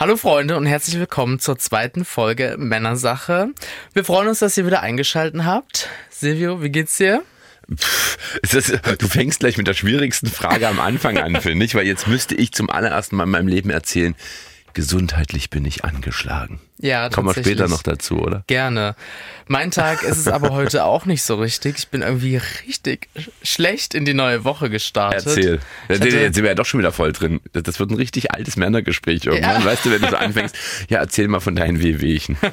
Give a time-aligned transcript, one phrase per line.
[0.00, 3.50] Hallo Freunde und herzlich willkommen zur zweiten Folge Männersache.
[3.92, 5.90] Wir freuen uns, dass ihr wieder eingeschaltet habt.
[6.08, 7.22] Silvio, wie geht's dir?
[8.40, 12.08] Ist, du fängst gleich mit der schwierigsten Frage am Anfang an, finde ich, weil jetzt
[12.08, 14.14] müsste ich zum allerersten Mal in meinem Leben erzählen,
[14.74, 16.60] gesundheitlich bin ich angeschlagen.
[16.82, 18.42] Ja, Kommen wir später noch dazu, oder?
[18.46, 18.94] Gerne.
[19.46, 21.76] Mein Tag ist es aber heute auch nicht so richtig.
[21.78, 23.08] Ich bin irgendwie richtig
[23.42, 25.26] schlecht in die neue Woche gestartet.
[25.26, 25.60] Erzähl.
[25.88, 27.40] Ich Jetzt hatte- sind wir ja doch schon wieder voll drin.
[27.52, 29.60] Das wird ein richtig altes Männergespräch irgendwann.
[29.60, 29.64] Ja.
[29.64, 30.56] Weißt du, wenn du so anfängst,
[30.88, 32.36] ja, erzähl mal von deinen Wehwehchen.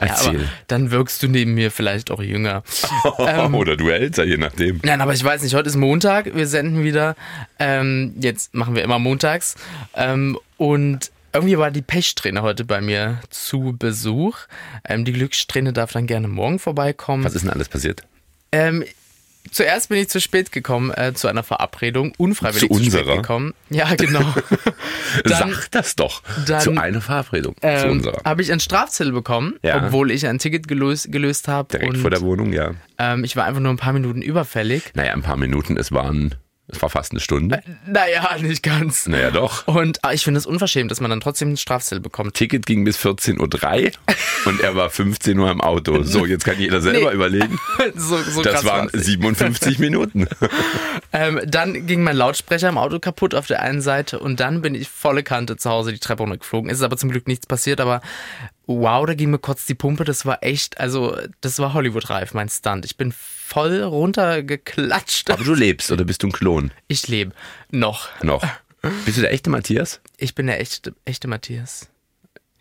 [0.00, 0.48] Ja, Erzähl.
[0.66, 2.62] dann wirkst du neben mir vielleicht auch jünger.
[3.18, 4.80] Ähm, oder du älter, je nachdem.
[4.82, 7.16] Nein, aber ich weiß nicht, heute ist Montag, wir senden wieder.
[7.58, 9.54] Ähm, jetzt machen wir immer montags.
[9.94, 14.38] Ähm, und irgendwie war die Pechsträhne heute bei mir zu Besuch.
[14.84, 17.24] Ähm, die Glückssträhne darf dann gerne morgen vorbeikommen.
[17.24, 18.02] Was ist denn alles passiert?
[18.52, 18.84] Ähm,
[19.50, 23.16] zuerst bin ich zu spät gekommen äh, zu einer Verabredung, unfreiwillig Zu zu, spät unserer?
[23.16, 23.54] gekommen.
[23.70, 24.20] Ja, genau.
[25.24, 26.22] dann Sag das doch.
[26.46, 27.54] dann, zu einer Verabredung.
[27.56, 28.22] zu ähm, unserer.
[28.24, 29.84] habe ich ein Strafzettel bekommen, Ja.
[29.86, 31.68] obwohl ich ein Ticket gelöst, gelöst habe.
[31.70, 32.72] Direkt und vor der Wohnung, ja.
[32.98, 34.92] ähm, ich war einfach nur ein paar Minuten überfällig.
[34.94, 36.34] Naja, ein paar Minuten, es waren,
[36.66, 37.60] es war fast eine Stunde.
[37.86, 39.06] Naja, nicht ganz.
[39.06, 39.66] Naja, doch.
[39.68, 42.34] Und ah, ich finde es unverschämt, dass man dann trotzdem einen Strafzettel bekommt.
[42.34, 43.90] Ticket ging bis 14.03 Uhr
[44.46, 46.02] und er war 15 Uhr im Auto.
[46.04, 47.14] So, jetzt kann jeder selber Nee.
[47.16, 47.58] überlegen.
[47.96, 49.04] so, so Das waren war's nicht.
[49.04, 50.26] 57 Minuten.
[51.12, 54.74] Ähm, dann ging mein Lautsprecher im Auto kaputt auf der einen Seite und dann bin
[54.74, 56.70] ich volle Kante zu Hause die Treppe runtergeflogen.
[56.70, 58.00] Es ist aber zum Glück nichts passiert, aber
[58.66, 60.04] wow, da ging mir kurz die Pumpe.
[60.04, 62.86] Das war echt, also das war Hollywood-reif, mein Stunt.
[62.86, 63.12] Ich bin
[63.46, 65.30] voll runtergeklatscht.
[65.30, 66.70] Aber du lebst oder bist du ein Klon?
[66.88, 67.32] Ich lebe
[67.70, 68.08] noch.
[68.22, 68.44] Noch.
[69.04, 70.00] Bist du der echte Matthias?
[70.16, 71.88] Ich bin der echte, echte Matthias.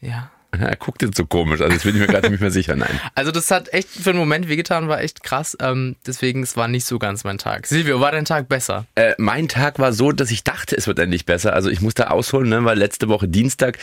[0.01, 0.31] Ja.
[0.51, 2.75] Er guckt jetzt so komisch, also jetzt bin ich mir gerade nicht mehr sicher.
[2.75, 2.99] Nein.
[3.15, 5.57] Also das hat echt für einen Moment wehgetan, war echt krass.
[5.59, 7.65] Ähm, deswegen, es war nicht so ganz mein Tag.
[7.65, 8.85] Silvio, war dein Tag besser?
[8.95, 11.53] Äh, mein Tag war so, dass ich dachte, es wird endlich besser.
[11.53, 13.79] Also ich musste ausholen, ne, weil letzte Woche Dienstag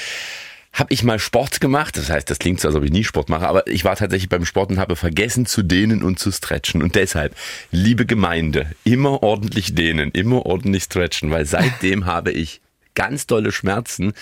[0.72, 1.96] habe ich mal Sport gemacht.
[1.96, 4.28] Das heißt, das klingt so, als ob ich nie Sport mache, aber ich war tatsächlich
[4.28, 6.82] beim Sport und habe vergessen zu dehnen und zu stretchen.
[6.82, 7.34] Und deshalb,
[7.70, 12.60] liebe Gemeinde, immer ordentlich dehnen, immer ordentlich stretchen, weil seitdem habe ich
[12.94, 14.12] ganz dolle Schmerzen.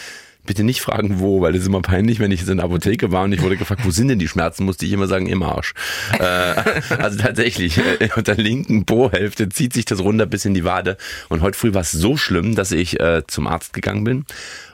[0.47, 3.13] Bitte nicht fragen, wo, weil das ist immer peinlich, wenn ich jetzt in der Apotheke
[3.13, 5.43] war und ich wurde gefragt, wo sind denn die Schmerzen, musste ich immer sagen, im
[5.43, 5.75] Arsch.
[6.19, 6.23] Äh,
[6.99, 10.97] also tatsächlich, äh, unter der linken Po-Hälfte zieht sich das runter bis in die Wade.
[11.29, 14.25] Und heute früh war es so schlimm, dass ich äh, zum Arzt gegangen bin.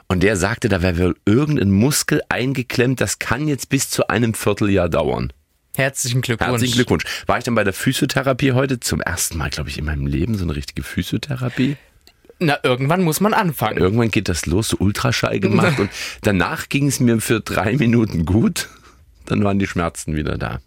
[0.07, 4.33] Und der sagte, da wäre wohl irgendein Muskel eingeklemmt, das kann jetzt bis zu einem
[4.33, 5.33] Vierteljahr dauern.
[5.75, 6.51] Herzlichen Glückwunsch.
[6.51, 7.03] Herzlichen Glückwunsch.
[7.25, 10.35] War ich dann bei der Physiotherapie heute zum ersten Mal, glaube ich, in meinem Leben
[10.35, 11.75] so eine richtige Physiotherapie.
[12.39, 13.77] Na, irgendwann muss man anfangen.
[13.77, 15.89] Irgendwann geht das los, so Ultraschall gemacht und
[16.21, 18.69] danach ging es mir für drei Minuten gut.
[19.25, 20.59] Dann waren die Schmerzen wieder da.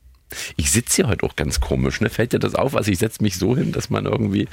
[0.56, 2.10] Ich sitze hier heute auch ganz komisch, ne?
[2.10, 2.76] Fällt dir das auf?
[2.76, 4.47] Also ich setze mich so hin, dass man irgendwie.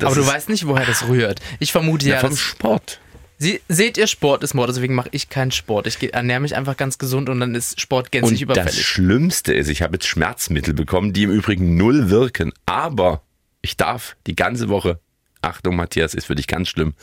[0.00, 1.40] Aber du weißt nicht, woher das rührt.
[1.58, 3.00] Ich vermute ja, ja, vom Sport.
[3.40, 5.86] Sie, seht ihr, Sport ist Mord, deswegen mache ich keinen Sport.
[5.86, 8.84] Ich ernähre mich einfach ganz gesund und dann ist Sport gänzlich Und das überfällig.
[8.86, 12.52] Schlimmste ist, ich habe jetzt Schmerzmittel bekommen, die im Übrigen null wirken.
[12.66, 13.22] Aber
[13.62, 14.98] ich darf die ganze Woche,
[15.40, 16.94] Achtung Matthias, ist für dich ganz schlimm,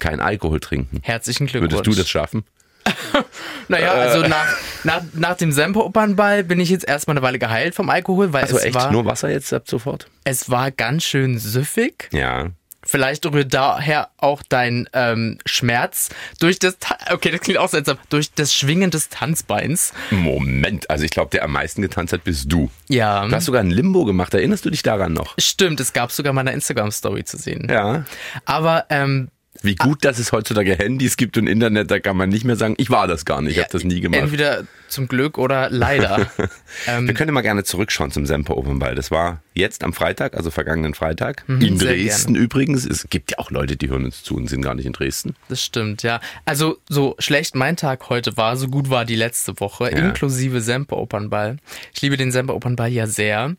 [0.00, 0.98] kein Alkohol trinken.
[1.02, 1.72] Herzlichen Glückwunsch.
[1.74, 2.44] Würdest du das schaffen?
[3.68, 7.88] Naja, also nach, nach, nach dem Semperopernball bin ich jetzt erstmal eine Weile geheilt vom
[7.88, 10.10] Alkohol, weil Also es, echt war, nur Wasser jetzt ab sofort?
[10.24, 12.10] es war ganz schön süffig.
[12.12, 12.50] Ja.
[12.86, 17.98] Vielleicht rührt daher auch dein ähm, Schmerz durch das, Ta okay, das klingt auch seltsam,
[18.08, 19.92] durch das Schwingen des Tanzbeins.
[20.10, 22.70] Moment, also ich glaube, der am meisten getanzt hat, bist du.
[22.88, 25.34] Ja, Du hast sogar ein Limbo gemacht, erinnerst du dich daran noch?
[25.38, 27.68] stimmt, es gab sogar meiner Instagram-Story zu sehen.
[27.70, 28.04] Ja.
[28.44, 29.28] Aber ähm,
[29.62, 32.74] Wie gut, dass es heutzutage Handys gibt und Internet, da kann man nicht mehr sagen,
[32.76, 34.20] ich war das gar nicht, ich habe das nie gemacht.
[34.20, 36.30] entweder zum Glück oder leider.
[36.86, 38.94] ähm, Wir können mal gerne zurückschauen zum Semper Open Ball.
[38.94, 41.44] Das war jetzt am Freitag, also vergangenen Freitag.
[41.48, 42.84] in Mhm, sehr Dresden übrigens.
[42.84, 45.34] Es gibt ja auch Leute, die hören uns zu und sind gar nicht in Dresden.
[45.48, 46.20] Das stimmt, ja.
[46.44, 49.98] Also so schlecht mein Tag heute war, so gut war die letzte Woche, Ja.
[49.98, 51.56] inklusive Semper Opernball.
[51.94, 53.56] Ich liebe den Semper Opernball ja sehr.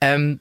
[0.00, 0.40] Ähm,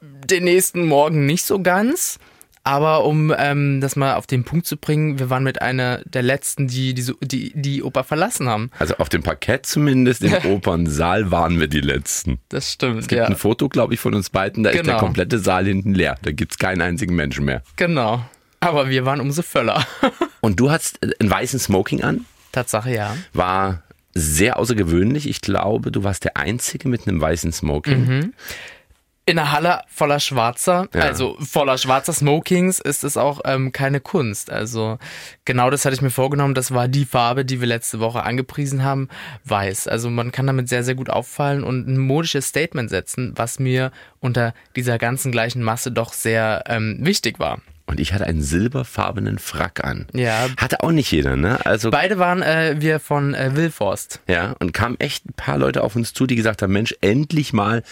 [0.00, 2.18] den nächsten Morgen nicht so ganz.
[2.66, 6.22] Aber um ähm, das mal auf den Punkt zu bringen, wir waren mit einer der
[6.22, 8.70] letzten, die die, die, die Oper verlassen haben.
[8.78, 12.38] Also auf dem Parkett zumindest, im Opernsaal waren wir die Letzten.
[12.48, 13.26] Das stimmt, Es gibt ja.
[13.26, 14.64] ein Foto, glaube ich, von uns beiden.
[14.64, 14.98] Da ist der Genau.
[14.98, 16.16] komplette Saal hinten leer.
[16.22, 17.62] Da gibt's keinen einzigen Menschen mehr.
[17.76, 18.24] Genau.
[18.60, 19.86] Aber wir waren umso völler.
[20.40, 22.24] Und du hast einen weißen Smoking an.
[22.52, 23.14] Tatsache, ja.
[23.34, 23.82] War
[24.14, 25.28] sehr außergewöhnlich.
[25.28, 28.06] Ich glaube, du warst der Einzige mit einem weißen Smoking.
[28.06, 28.32] Mhm.
[29.26, 31.00] In einer Halle voller Schwarzer, Ja.
[31.00, 34.50] also voller schwarzer Smokings, ist es auch ähm, keine Kunst.
[34.50, 34.98] Also
[35.46, 36.54] genau das hatte ich mir vorgenommen.
[36.54, 39.08] Das war die Farbe, die wir letzte Woche angepriesen haben,
[39.44, 39.88] weiß.
[39.88, 43.92] Also man kann damit sehr, sehr gut auffallen und ein modisches Statement setzen, was mir
[44.20, 47.60] unter dieser ganzen gleichen Masse doch sehr ähm, wichtig war.
[47.86, 50.06] und ich hatte einen silberfarbenen Frack an.
[50.12, 50.48] Ja.
[50.58, 51.64] Hatte auch nicht jeder, ne?
[51.64, 54.20] Also Beide waren äh, wir von äh, Wilforst.
[54.28, 57.52] ja, und kamen echt ein paar Leute auf uns zu, die gesagt haben, Mensch, endlich
[57.54, 57.82] mal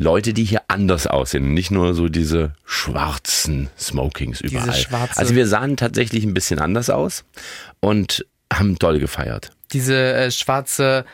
[0.00, 4.70] Leute, die hier anders aussehen nicht nur so diese schwarzen Smokings überall.
[4.72, 7.24] schwarze- also wir sahen tatsächlich ein bisschen anders aus
[7.80, 9.50] und haben doll gefeiert.
[9.72, 11.04] Diese äh, schwarze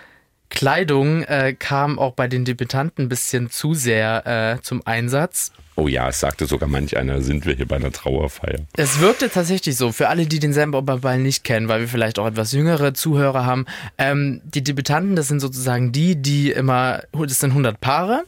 [0.50, 4.26] Kleidung äh, kam auch bei den Debütanten ein bisschen zu sehr
[4.58, 5.50] äh, zum Einsatz.
[5.76, 8.60] Oh ja, es sagte sogar manch einer, sind wir hier bei einer Trauerfeier.
[8.76, 12.28] Es wirkte tatsächlich so, für alle, die den Semperoberball nicht kennen, weil wir vielleicht auch
[12.28, 13.66] etwas jüngere Zuhörer haben.
[13.98, 18.22] Ähm, die Debütanten, das sind sozusagen die, die immer, das sind 100 Paare,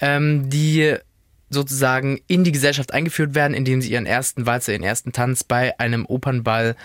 [0.00, 0.96] ähm, die
[1.50, 5.78] sozusagen in die Gesellschaft eingeführt werden, indem sie ihren ersten Walzer, ihren ersten Tanz bei
[5.80, 6.76] einem Opernball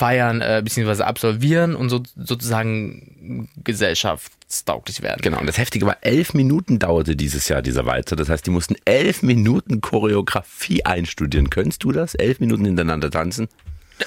[0.00, 1.02] feiern äh, bzw.
[1.02, 5.20] absolvieren und so, sozusagen gesellschaftstauglich werden.
[5.22, 8.16] Genau, und das Heftige war, elf Minuten dauerte dieses Jahr dieser Walzer.
[8.16, 11.50] Das heißt, die mussten elf Minuten Choreografie einstudieren.
[11.50, 12.14] Könntest du das?
[12.14, 13.48] Elf Minuten hintereinander tanzen?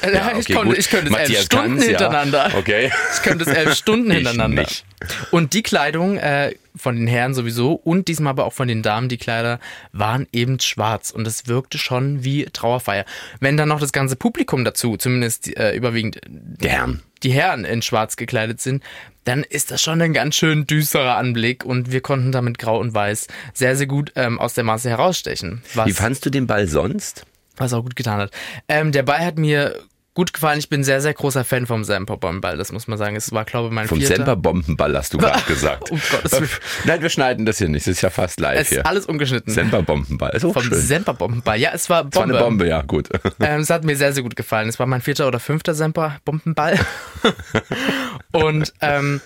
[0.01, 0.77] Ja, ich, okay, konnte, gut.
[0.77, 1.89] ich könnte es elf Matthias Stunden kann's, ja.
[1.89, 2.51] hintereinander.
[2.57, 2.91] Okay.
[3.15, 4.61] Ich könnte es elf Stunden Ich hintereinander.
[4.63, 4.85] nicht.
[5.31, 9.09] Und die Kleidung äh, von den Herren sowieso und diesmal aber auch von den Damen,
[9.09, 9.59] die Kleider
[9.91, 13.05] waren eben schwarz und es wirkte schon wie Trauerfeier.
[13.39, 17.01] Wenn dann noch das ganze Publikum dazu, zumindest äh, überwiegend Die Herren.
[17.21, 18.81] die Herren in schwarz gekleidet sind,
[19.25, 22.93] dann ist das schon ein ganz schön düsterer Anblick und wir konnten damit Grau und
[22.93, 25.63] Weiß sehr, sehr gut ähm, aus der Masse herausstechen.
[25.73, 27.25] Was, Wie fandst du den Ball sonst?
[27.57, 28.31] Was auch gut getan hat.
[28.67, 29.75] Ähm, der Ball hat mir
[30.15, 30.59] gut gefallen.
[30.59, 33.15] Ich bin sehr, sehr großer Fan vom Semperball, das muss man sagen.
[33.15, 34.17] Es war, glaube ich, mein Vom vierter.
[34.17, 35.89] Semperbombenball hast du gerade gesagt.
[35.89, 36.49] Um Gottes Willen.
[36.85, 37.87] Nein, wir schneiden das hier nicht.
[37.87, 38.85] Das ist ja fast live Es ist hier.
[38.85, 39.51] alles ungeschnitten.
[39.51, 40.29] Semperbombenball.
[40.35, 40.79] Ist auch vom schön.
[40.79, 41.57] Semperbombenball.
[41.59, 42.37] Ja, es war Das war Bombe.
[42.37, 43.09] eine Bombe, ja, gut.
[43.39, 44.69] Ähm, es hat mir sehr, sehr gut gefallen.
[44.69, 46.79] Es war mein vierter oder fünfter Semperbombenball.
[48.31, 49.19] Und ähm,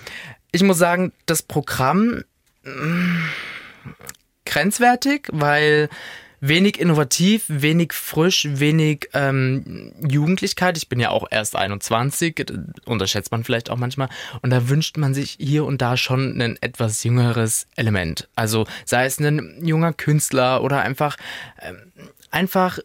[0.53, 2.23] ich muss sagen, das Programm
[2.63, 3.19] mh,
[4.45, 5.89] grenzwertig, weil
[6.39, 10.77] wenig innovativ, wenig frisch, wenig ähm, Jugendlichkeit.
[10.77, 12.45] Ich bin ja auch erst 21, äh,
[12.85, 14.09] unterschätzt man vielleicht auch manchmal.
[14.41, 18.29] Und da wünscht man sich hier und da schon ein etwas jüngeres Element.
[18.35, 21.17] Also sei es ein junger Künstler oder einfach,
[21.61, 21.91] ähm,
[22.31, 22.79] einfach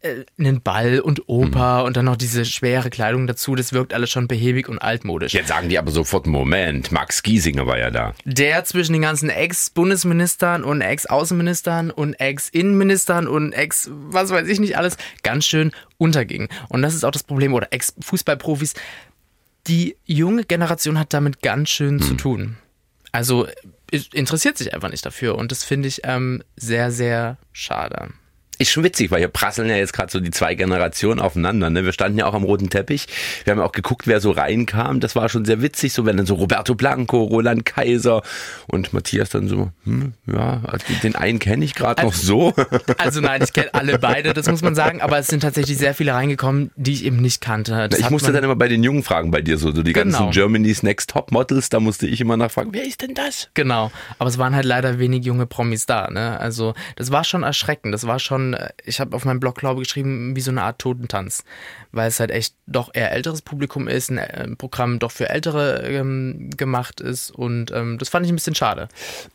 [0.00, 3.56] äh, einen Ball und Oper und dann noch diese schwere Kleidung dazu.
[3.56, 5.34] Das wirkt alles schon behäbig und altmodisch.
[5.34, 8.14] Jetzt sagen die aber sofort, Moment, Max Giesinger war ja da.
[8.24, 14.78] der zwischen den ganzen Ex-Bundesministern und Ex-Außenministern und Ex-Innenministern und Ex, was weiß ich nicht
[14.78, 16.48] alles, ganz schön unterging.
[16.68, 18.74] Und das ist auch das Problem, oder Ex-Fußballprofis.
[19.66, 22.56] Die junge Generation hat damit ganz schön zu tun.
[23.10, 23.48] Also
[23.90, 28.10] es interessiert sich einfach nicht dafür und das finde ich ähm, sehr, sehr schade.
[28.58, 31.70] Ist schon witzig, weil hier prasseln ja jetzt gerade so die zwei Generationen aufeinander.
[31.70, 31.84] Ne?
[31.84, 33.06] Wir standen ja auch am roten Teppich.
[33.44, 35.00] Wir haben ja auch geguckt, wer so reinkam.
[35.00, 38.22] Das war schon sehr witzig, so wenn dann so Roberto Blanco, Roland Kaiser
[38.66, 42.52] und Matthias dann so, hm, ja, also den einen kenne ich gerade noch so.
[42.98, 45.94] Also nein, ich kenne alle beide, das muss man sagen, aber es sind tatsächlich sehr
[45.94, 47.88] viele reingekommen, die ich eben nicht kannte.
[47.88, 50.18] Das ich musste dann immer bei den Jungen fragen bei dir so, so die Genau.
[50.18, 53.50] ganzen Germany's Next Top Models, da musste ich immer nachfragen, wer ist denn das?
[53.54, 56.10] Genau, aber es waren halt leider wenig junge Promis da.
[56.10, 56.38] Ne?
[56.40, 57.94] Also das war schon erschreckend.
[57.94, 60.62] Das war schon, äh, ich habe auf meinem Blog, glaube ich, geschrieben, wie so eine
[60.62, 61.44] Art Totentanz,
[61.92, 65.82] weil es halt echt doch eher älteres Publikum ist, ein äh, Programm doch für Ältere
[65.88, 68.88] ähm, gemacht ist und ähm, das fand ich ein bisschen schade.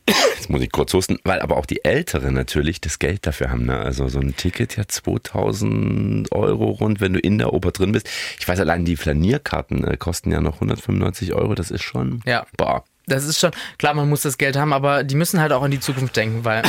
[0.07, 3.65] Jetzt muss ich kurz husten, weil aber auch die Älteren natürlich das Geld dafür haben.
[3.65, 3.77] Ne?
[3.79, 8.09] Also so ein Ticket ja 2000 Euro rund, wenn du in der Oper drin bist.
[8.39, 11.55] Ich weiß allein, die Flanierkarten äh, kosten ja noch 195 Euro.
[11.55, 12.45] Das ist schon, Ja.
[12.57, 12.83] boah.
[13.05, 15.71] Das ist schon, klar, man muss das Geld haben, aber die müssen halt auch an
[15.71, 16.63] die Zukunft denken, weil,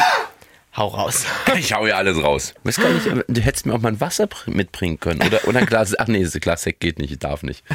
[0.76, 1.24] hau raus.
[1.58, 2.54] Ich hau ja alles raus.
[2.64, 5.22] Weiß gar nicht, du hättest mir auch mal ein Wasser br- mitbringen können.
[5.22, 7.62] Oder, oder ein Glas, ach nee, das Glas Sekt geht nicht, ich darf nicht.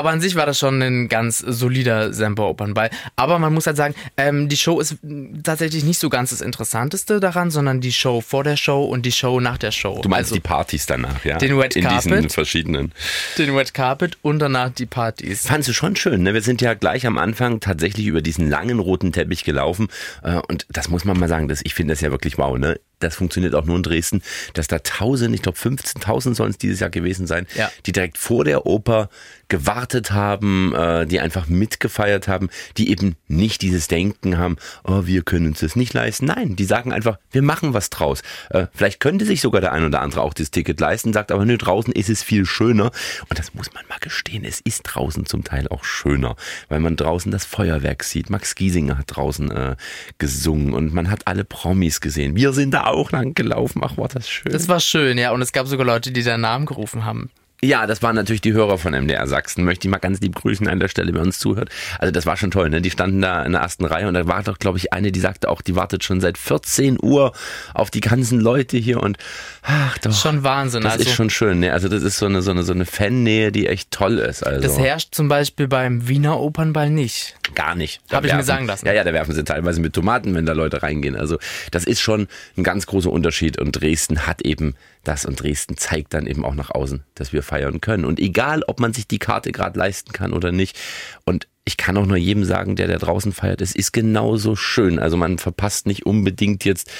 [0.00, 2.88] Aber an sich war das schon ein ganz solider Semper-Opernball.
[3.16, 4.96] Aber man muss halt sagen, ähm, die Show ist
[5.42, 9.12] tatsächlich nicht so ganz das Interessanteste daran, sondern die Show vor der Show und die
[9.12, 10.00] Show nach der Show.
[10.02, 11.36] Du meinst also die Partys danach, ja?
[11.36, 12.32] den Red In diesen Carpet?
[12.32, 12.92] verschiedenen.
[13.36, 15.46] den Red Carpet und danach die Partys.
[15.46, 16.32] Fandst du schon schön, ne?
[16.32, 19.88] Wir sind ja gleich am Anfang tatsächlich über diesen langen roten Teppich gelaufen.
[20.22, 22.80] Äh, Und das muss man mal sagen, das, ich finde das ja wirklich wow, ne?
[23.00, 24.22] Das funktioniert auch nur in Dresden,
[24.54, 27.70] dass da tausend, ich glaube 15.000 sollen es dieses Jahr gewesen sein, Ja.
[27.86, 29.08] die direkt vor der Oper
[29.50, 35.22] gewartet haben, äh, die einfach mitgefeiert haben, die eben nicht dieses Denken haben, oh, wir
[35.22, 36.24] können uns das nicht leisten.
[36.24, 38.22] Nein, die sagen einfach, wir machen was draus.
[38.48, 41.44] Äh, vielleicht könnte sich sogar der ein oder andere auch das Ticket leisten, sagt aber,
[41.44, 42.92] nö, draußen ist es viel schöner.
[43.28, 46.36] Und das muss man mal gestehen, es ist draußen zum Teil auch schöner,
[46.68, 48.30] weil man draußen das Feuerwerk sieht.
[48.30, 49.76] Max Giesinger hat draußen äh,
[50.18, 52.36] gesungen und man hat alle Promis gesehen.
[52.36, 53.82] Wir sind da auch lang gelaufen.
[53.84, 54.52] Ach, war das schön.
[54.52, 55.32] Das war schön, ja.
[55.32, 57.30] Und es gab sogar Leute, die deinen Namen gerufen haben.
[57.62, 59.64] Ja, das waren natürlich die Hörer von MDR Sachsen.
[59.64, 61.68] Möchte ich mal ganz lieb grüßen an der Stelle, wer uns zuhört.
[61.98, 62.80] Also das war schon toll, ne?
[62.80, 65.20] Die standen da in der ersten Reihe und da war doch, glaube ich, eine, die
[65.20, 67.32] sagte auch, die wartet schon seit 14 Uhr
[67.74, 69.18] auf die ganzen Leute hier und
[69.62, 70.12] ach doch.
[70.12, 70.82] Schon Wahnsinn.
[70.82, 71.72] Das also, ist schon schön, ne?
[71.72, 74.42] Also das ist so eine, so eine, so eine Fannähe, die echt toll ist.
[74.42, 74.62] Also.
[74.62, 77.36] Das herrscht zum Beispiel beim Wiener Opernball nicht.
[77.54, 78.00] Gar nicht.
[78.08, 78.86] Da Hab ich mir werfen- sagen lassen.
[78.86, 81.16] Ja, ja, da werfen sie teilweise mit Tomaten, wenn da Leute reingehen.
[81.16, 81.38] Also
[81.70, 86.12] das ist schon ein ganz großer Unterschied und Dresden hat eben das und Dresden zeigt
[86.14, 88.04] dann eben auch nach außen, dass wir feiern können.
[88.04, 90.78] Und egal, ob man sich die Karte gerade leisten kann oder nicht.
[91.24, 94.98] Und ich kann auch nur jedem sagen, der da draußen feiert, es ist genauso schön.
[94.98, 96.90] Also man verpasst nicht unbedingt jetzt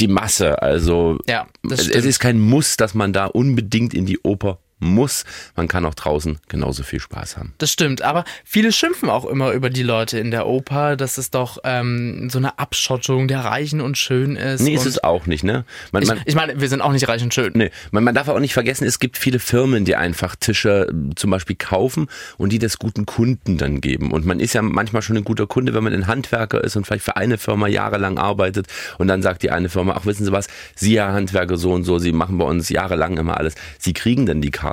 [0.00, 0.62] die Masse.
[0.62, 5.24] Also Ja, es, es ist kein Muss, dass man da unbedingt in die Oper muss.
[5.56, 7.54] Man kann auch draußen genauso viel Spaß haben.
[7.58, 11.30] Das stimmt, aber viele schimpfen auch immer über die Leute in der Oper, dass es
[11.30, 14.60] doch ähm, so eine Abschottung der Reichen und schön ist.
[14.60, 15.64] Nee, ist es auch nicht, ne?
[15.92, 17.52] Man, ich, man, ich meine, wir sind auch nicht reich und schön.
[17.54, 21.14] Nee, man, man darf auch nicht vergessen, es gibt viele Firmen, die einfach Tische äh,
[21.14, 24.12] zum Beispiel kaufen und die das guten Kunden dann geben.
[24.12, 26.86] Und man ist ja manchmal schon ein guter Kunde, wenn man ein Handwerker ist und
[26.86, 28.66] vielleicht für eine Firma jahrelang arbeitet
[28.98, 31.84] und dann sagt die eine Firma, ach wissen Sie was, Sie Herr Handwerker so und
[31.84, 33.54] so, Sie machen bei uns jahrelang immer alles.
[33.78, 34.63] Sie kriegen dann die Karte.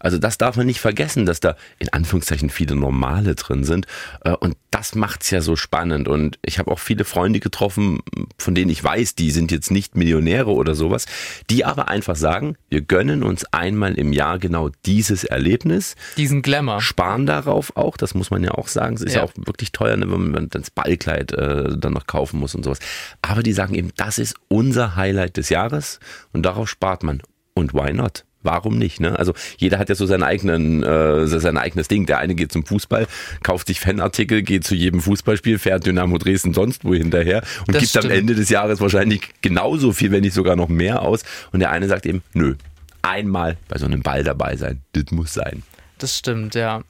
[0.00, 3.86] Also das darf man nicht vergessen, dass da in Anführungszeichen viele Normale drin sind.
[4.24, 6.08] Äh, Und das macht's ja so spannend.
[6.08, 8.00] Und ich habe auch viele Freunde getroffen,
[8.38, 11.06] von denen ich weiß, die sind jetzt nicht Millionäre oder sowas,
[11.50, 16.80] die aber einfach sagen, wir gönnen uns einmal im Jahr genau dieses Erlebnis, Diesen Glamour.
[16.80, 18.94] sparen darauf auch, das muss man ja auch sagen.
[18.96, 19.24] Es ist ja, Ja.
[19.26, 22.78] auch wirklich teuer, ne, wenn man das Ballkleid äh, dann noch kaufen muss und sowas.
[23.20, 26.00] Aber die sagen eben, das ist unser Highlight des Jahres
[26.32, 27.22] und darauf spart man.
[27.54, 28.24] Und why not?
[28.42, 29.00] Warum nicht?
[29.00, 29.18] Ne?
[29.18, 32.06] Also jeder hat ja so seinen eigenen, äh, sein eigenes Ding.
[32.06, 33.06] Der eine geht zum Fußball,
[33.42, 37.82] kauft sich Fanartikel, geht zu jedem Fußballspiel, fährt Dynamo Dresden sonst wo hinterher und Das
[37.82, 38.14] gibt am stimmt.
[38.14, 41.22] Ende des Jahres wahrscheinlich genauso viel, wenn nicht sogar noch mehr aus.
[41.52, 42.54] Und der eine sagt eben, nö,
[43.02, 45.62] einmal bei so einem Ball dabei sein, das muss sein.
[45.98, 46.82] Das stimmt, ja.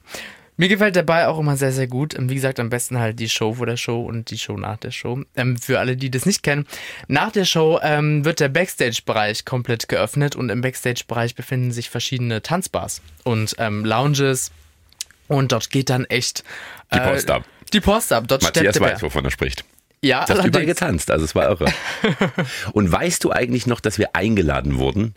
[0.55, 2.17] Mir gefällt der Ball auch immer sehr, sehr gut.
[2.17, 4.77] Ähm, Wie gesagt, am besten halt die Show vor der Show und die Show nach
[4.77, 5.21] der Show.
[5.35, 6.67] Ähm, für alle, die das nicht kennen,
[7.07, 12.41] nach der Show ähm, wird der Backstage-Bereich komplett geöffnet und im Backstage-Bereich befinden sich verschiedene
[12.41, 14.51] Tanzbars und ähm, Lounges.
[15.27, 16.43] Und dort geht dann echt
[16.93, 17.43] Die Post ab.
[17.71, 18.25] Die Post ab.
[18.27, 19.65] Dort Matthias weiß, wovon er spricht.
[20.01, 21.71] Ja, Du hast überall getanzt, also es war irre.
[22.73, 25.15] Und weißt du eigentlich noch, dass wir eingeladen wurden?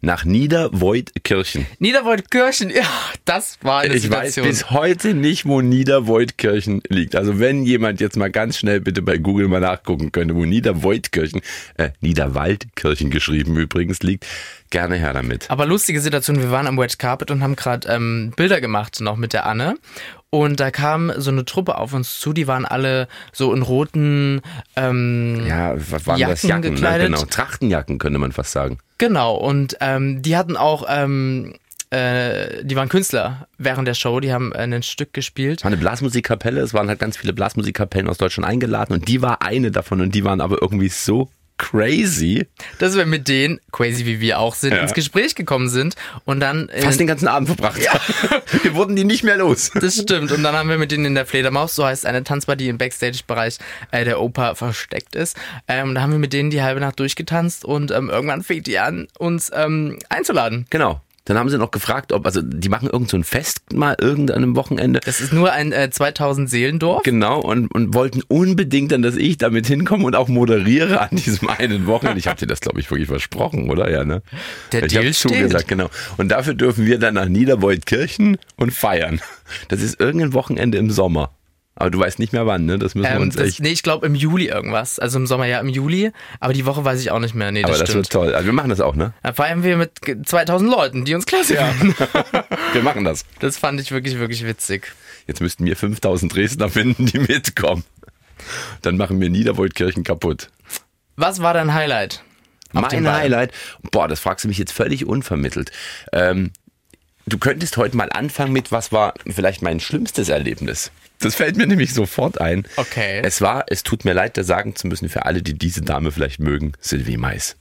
[0.00, 1.66] Nach Niedervoitkirchen.
[1.78, 2.82] Niederwoldkirchen, ja,
[3.24, 4.46] das war eine Ich weiß Situation.
[4.46, 7.16] bis heute nicht, wo Niedervoitkirchen liegt.
[7.16, 11.40] Also wenn jemand jetzt mal ganz schnell bitte bei Google mal nachgucken könnte, wo Niedervoitkirchen,
[11.76, 14.26] äh, Niederwaldkirchen geschrieben übrigens liegt,
[14.70, 15.50] gerne her damit.
[15.50, 19.16] Aber lustige Situation, wir waren am Red Carpet und haben gerade ähm, Bilder gemacht, noch
[19.16, 19.76] mit der Anne.
[20.30, 24.42] Und da kam so eine Truppe auf uns zu, die waren alle so in roten,
[24.76, 26.60] ähm, Ja, was waren das Jacken Jacken?
[26.62, 26.70] Ne?
[26.72, 27.06] gekleidet.
[27.06, 28.78] Genau, Trachtenjacken könnte man fast sagen.
[28.98, 29.36] genau.
[29.36, 31.54] Und ähm, die hatten auch, ähm,
[31.90, 35.60] äh, die waren Künstler während der Show, die haben äh, ein Stück gespielt.
[35.60, 39.22] Es war eine Blasmusikkapelle, es waren halt ganz viele Blasmusikkapellen aus Deutschland eingeladen und die
[39.22, 42.46] war eine davon und die waren aber irgendwie so crazy.
[42.78, 44.82] Dass wir mit denen, crazy wie wir auch sind, Ja.
[44.82, 46.68] ins Gespräch gekommen sind und dann...
[46.70, 47.78] äh, Fast den ganzen Abend verbracht.
[48.62, 49.70] Wir wurden die nicht mehr los.
[49.74, 50.32] Das stimmt.
[50.32, 52.78] Und dann haben wir mit denen in der Fledermaus, so heißt eine Tanzbar, die im
[52.78, 53.58] Backstage-Bereich
[53.90, 55.36] äh, der Oper versteckt ist.
[55.68, 58.78] Ähm, da haben wir mit denen die halbe Nacht durchgetanzt und ähm, irgendwann fängt die
[58.78, 60.66] an, uns ähm, einzuladen.
[60.70, 61.00] Genau.
[61.28, 64.56] Dann haben sie noch gefragt, ob, also die machen irgend so ein Fest mal irgendeinem
[64.56, 65.00] Wochenende.
[65.04, 67.02] Das ist nur ein äh, 2000 Seelendorf.
[67.02, 71.50] Genau, und, und wollten unbedingt dann, dass ich damit hinkomme und auch moderiere an diesem
[71.50, 72.18] einen Wochenende.
[72.18, 73.90] Ich habe dir das, glaube ich, wirklich versprochen, oder?
[73.90, 74.22] Ja, ne?
[74.72, 75.32] Der ich Deal habe steht.
[75.32, 75.90] zugesagt, genau.
[76.16, 79.20] Und dafür dürfen wir dann nach Niedervoitkirchen und feiern.
[79.68, 81.30] Das ist irgendein Wochenende im Sommer.
[81.80, 82.76] Aber du weißt nicht mehr wann, ne?
[82.76, 83.60] Das müssen wir Ähm, uns das, echt.
[83.60, 84.98] nee, ich glaube im Juli irgendwas.
[84.98, 86.10] Also im Sommer ja im Juli.
[86.40, 87.52] Aber die Woche weiß ich auch nicht mehr.
[87.52, 88.04] Nee, das Aber das stimmt.
[88.06, 88.34] wird toll.
[88.34, 89.12] Also wir machen das auch, ne?
[89.22, 91.94] Da feiern wir mit ge- 2000 Leuten, die uns klasse finden.
[92.72, 93.24] Wir machen das.
[93.38, 94.92] Das fand ich wirklich, wirklich witzig.
[95.28, 97.84] Jetzt müssten wir 5000 Dresdner finden, die mitkommen.
[98.82, 100.50] Dann machen wir Niedervoitkirchen kaputt.
[101.16, 102.22] Was war dein Highlight?
[102.72, 103.08] Mein?
[103.10, 103.52] Highlight,
[103.92, 105.70] boah, das fragst du mich jetzt völlig unvermittelt.
[106.12, 106.50] Ähm,
[107.26, 110.90] du könntest heute mal anfangen mit, was war vielleicht mein schlimmstes Erlebnis?
[111.20, 112.66] Das fällt mir nämlich sofort ein.
[112.76, 113.20] Okay.
[113.24, 116.12] Es war, es tut mir leid, das sagen zu müssen, für alle, die diese Dame
[116.12, 117.56] vielleicht mögen, Sylvie Mais.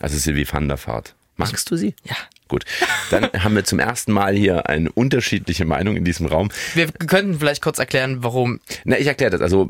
[0.00, 1.14] Also Sylvie van der Vaart.
[1.36, 1.94] Magst du sie?
[2.04, 2.16] Ja.
[2.48, 2.64] Gut.
[3.10, 6.50] Dann haben wir zum ersten Mal hier eine unterschiedliche Meinung in diesem Raum.
[6.74, 8.60] Wir könnten vielleicht kurz erklären, warum.
[8.84, 9.40] Na, ich erkläre das.
[9.40, 9.68] Also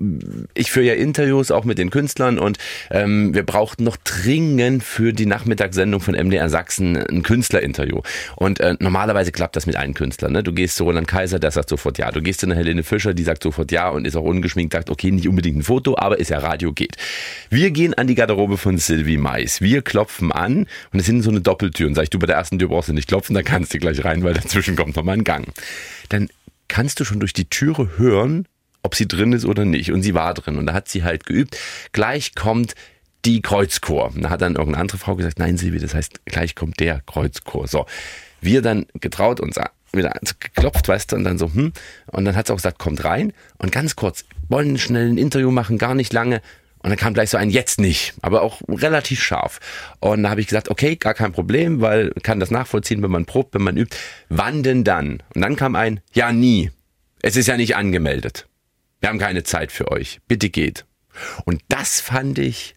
[0.55, 2.59] ich führe ja Interviews auch mit den Künstlern und
[2.91, 8.01] ähm, wir brauchten noch dringend für die Nachmittagssendung von MDR Sachsen ein Künstlerinterview.
[8.37, 10.33] Und äh, normalerweise klappt das mit allen Künstlern.
[10.33, 10.43] Ne?
[10.43, 12.11] Du gehst zu Roland Kaiser, der sagt sofort ja.
[12.13, 14.91] Du gehst zu einer Helene Fischer, die sagt sofort ja und ist auch ungeschminkt, sagt
[14.91, 16.97] okay, nicht unbedingt ein Foto, aber ist ja Radio, geht.
[17.51, 19.61] Wir gehen an die Garderobe von Sylvie Mais.
[19.61, 21.89] Wir klopfen an und es sind so eine Doppeltür.
[21.89, 23.73] Und sag ich, du bei der ersten Tür Tür brauchst du nicht klopfen, da kannst
[23.75, 25.47] du gleich rein, weil dazwischen kommt nochmal ein Gang.
[26.09, 26.29] Dann
[26.69, 28.47] kannst du schon durch die Türe hören,
[28.83, 29.91] ob sie drin ist oder nicht.
[29.91, 30.57] Und sie war drin.
[30.59, 31.57] Und da hat sie halt geübt.
[31.93, 32.75] Gleich kommt
[33.25, 34.15] die Kreuzchor.
[34.15, 37.01] Und da hat dann irgendeine andere Frau gesagt, nein, Silvi, das heißt, gleich kommt der
[37.07, 37.67] Kreuzchor.
[37.67, 37.87] So.
[38.41, 39.57] Wir dann getraut uns
[39.93, 41.73] wieder geklopft, weißt du, und dann so, hm.
[42.07, 43.33] Und dann hat sie auch gesagt, kommt rein.
[43.57, 46.43] Und ganz kurz, wollen schnell ein Interview machen, gar nicht lange.
[46.83, 49.61] Und dann kam gleich so ein Jetzt nicht, aber auch relativ scharf.
[50.01, 53.27] Und da habe ich gesagt, okay, gar kein Problem, weil kann das nachvollziehen, wenn man
[53.27, 53.97] probt, wenn man übt.
[54.29, 55.23] Wann denn dann?
[55.35, 56.71] Und dann kam ein Ja, nie.
[57.21, 58.47] Es ist ja nicht angemeldet.
[59.01, 60.21] Wir haben keine Zeit für euch.
[60.29, 60.85] Bitte geht.
[61.45, 62.75] Und das fand ich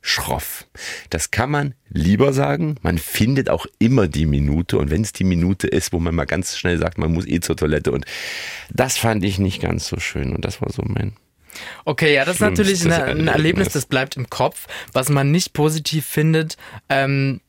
[0.00, 0.66] schroff.
[1.10, 2.76] Das kann man lieber sagen.
[2.82, 4.78] Man findet auch immer die Minute.
[4.78, 7.40] Und wenn es die Minute ist, wo man mal ganz schnell sagt, man muss eh
[7.40, 7.92] zur Toilette.
[7.92, 8.04] Und
[8.70, 10.34] das fand ich nicht ganz so schön.
[10.34, 11.12] Und das war so mein
[11.84, 15.52] Okay, ja, das ist natürlich eine, ein Erlebnis, das bleibt im Kopf, was man nicht
[15.52, 16.56] positiv findet.
[16.88, 17.40] Ähm,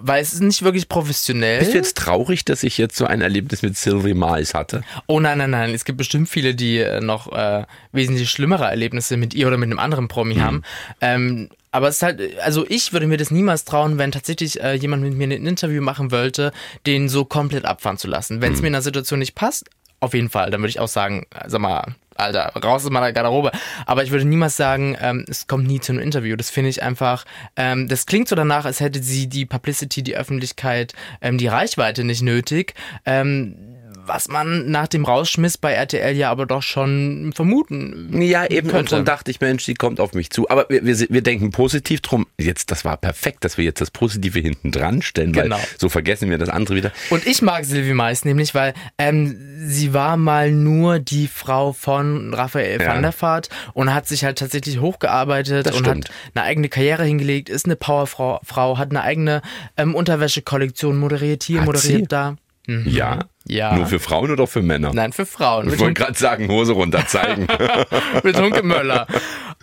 [0.00, 1.58] weil es ist nicht wirklich professionell.
[1.58, 4.82] Bist du jetzt traurig, dass ich jetzt so ein Erlebnis mit Sylvie Miles hatte?
[5.06, 5.74] Oh nein, nein, nein.
[5.74, 9.68] Es gibt bestimmt viele, die äh, noch äh, wesentlich schlimmere Erlebnisse mit ihr oder mit
[9.68, 10.42] einem anderen Promi mhm.
[10.42, 10.62] haben.
[11.00, 14.74] Ähm, aber es ist halt, also ich würde mir das niemals trauen, wenn tatsächlich äh,
[14.74, 16.52] jemand mit mir ein Interview machen wollte,
[16.86, 18.40] den so komplett abfahren zu lassen.
[18.40, 18.62] Wenn es mhm.
[18.62, 19.68] mir in der Situation nicht passt,
[20.00, 23.52] auf jeden Fall, dann würde ich auch sagen, sag mal, Alter, raus aus meiner Garderobe.
[23.86, 26.36] Aber ich würde niemals sagen, ähm, es kommt nie zu einem Interview.
[26.36, 27.24] Das finde ich einfach,
[27.56, 32.04] ähm, das klingt so danach, als hätte sie die Publicity, die Öffentlichkeit, ähm, die Reichweite
[32.04, 32.74] nicht nötig.
[33.06, 33.67] Ähm,
[34.08, 38.20] was man nach dem Rausschmiss bei RTL ja aber doch schon vermuten.
[38.20, 38.68] Ja, eben.
[38.68, 38.96] Könnte.
[38.96, 40.48] Und so dachte ich, Mensch, die kommt auf mich zu.
[40.48, 42.26] Aber wir, wir, wir denken positiv drum.
[42.38, 45.56] Jetzt, das war perfekt, dass wir jetzt das Positive hinten dran stellen, genau.
[45.56, 46.92] weil so vergessen wir das andere wieder.
[47.10, 49.36] Und ich mag Sylvie meist nämlich, weil ähm,
[49.66, 52.88] sie war mal nur die Frau von Raphael ja.
[52.88, 56.08] van der Vaart und hat sich halt tatsächlich hochgearbeitet das und stimmt.
[56.08, 59.42] hat eine eigene Karriere hingelegt, ist eine Powerfrau, Frau, hat eine eigene
[59.76, 62.08] ähm, Unterwäschekollektion, moderiert hier, hat moderiert sie?
[62.08, 62.36] da.
[62.68, 62.86] Mhm.
[62.86, 63.20] Ja.
[63.46, 63.74] Ja.
[63.74, 64.92] Nur für Frauen oder für Männer?
[64.92, 65.72] Nein, für Frauen.
[65.72, 67.46] Ich wollte gerade sagen, Hose runter zeigen.
[68.22, 69.06] mit Hunke Möller.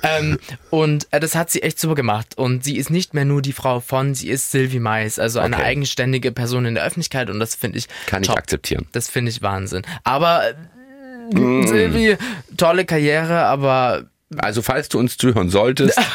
[0.01, 0.39] ähm,
[0.71, 2.35] und äh, das hat sie echt super gemacht.
[2.35, 5.55] Und sie ist nicht mehr nur die Frau von, sie ist Sylvie Mais, also eine
[5.55, 5.65] okay.
[5.65, 7.29] eigenständige Person in der Öffentlichkeit.
[7.29, 7.87] Und das finde ich.
[8.07, 8.33] Kann top.
[8.33, 8.87] ich akzeptieren.
[8.91, 9.83] Das finde ich Wahnsinn.
[10.03, 11.67] Aber äh, mm.
[11.67, 12.17] Sylvie,
[12.57, 14.05] tolle Karriere, aber.
[14.37, 16.01] Also, falls du uns zuhören solltest.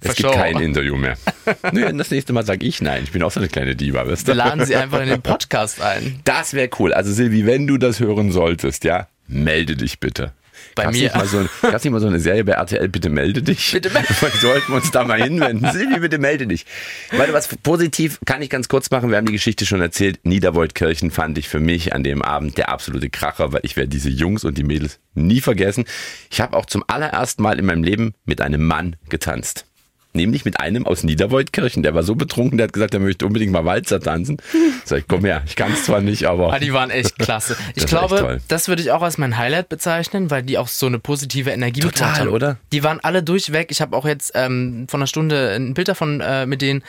[0.00, 1.16] Es gibt kein Interview mehr.
[1.72, 3.02] nee, das nächste Mal sage ich nein.
[3.04, 4.06] Ich bin auch so eine kleine Diva.
[4.06, 4.28] Weißt du?
[4.28, 6.20] Wir laden sie einfach in den Podcast ein.
[6.24, 6.92] Das wäre cool.
[6.92, 10.32] Also Silvi, wenn du das hören solltest, ja, melde dich bitte.
[10.74, 11.04] Bei gab's mir.
[11.04, 13.72] Nicht mal so, gab's nicht mal so eine Serie bei RTL, bitte melde dich?
[13.72, 14.40] Bitte melde dich.
[14.40, 15.70] sollten wir uns da mal hinwenden.
[15.72, 16.66] Silvi, bitte melde dich.
[17.12, 19.10] Weil was positiv kann ich ganz kurz machen.
[19.10, 20.20] Wir haben die Geschichte schon erzählt.
[20.24, 24.10] Niederwoldkirchen fand ich für mich an dem Abend der absolute Kracher, weil ich werde diese
[24.10, 25.84] Jungs und die Mädels nie vergessen.
[26.30, 29.67] Ich habe auch zum allerersten Mal in meinem Leben mit einem Mann getanzt
[30.12, 31.82] nämlich mit einem aus Niederwoldkirchen.
[31.82, 34.38] Der war so betrunken, der hat gesagt, er möchte unbedingt mal Walzer tanzen.
[34.84, 36.52] Sag ich, komm her, ich kann es zwar nicht, aber.
[36.52, 37.56] Ah, die waren echt klasse.
[37.74, 40.98] Ich glaube, das würde ich auch als mein Highlight bezeichnen, weil die auch so eine
[40.98, 42.28] positive Energie Total, haben.
[42.28, 42.56] oder?
[42.72, 43.70] Die waren alle durchweg.
[43.70, 46.82] Ich habe auch jetzt ähm, von einer Stunde ein Bild davon äh, mit denen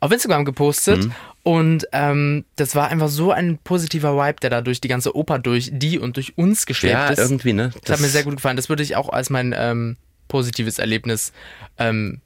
[0.00, 1.04] auf Instagram gepostet.
[1.04, 1.12] Mhm.
[1.42, 5.38] Und ähm, das war einfach so ein positiver Vibe, der da durch die ganze Oper,
[5.38, 7.18] durch die und durch uns geschleppt ja, ist.
[7.18, 7.70] Ja, irgendwie, ne?
[7.72, 8.56] Das, das, hat mir sehr gut gefallen.
[8.56, 9.96] Das würde ich auch als mein ähm,
[10.28, 11.32] positives Erlebnis
[11.78, 12.20] ähm,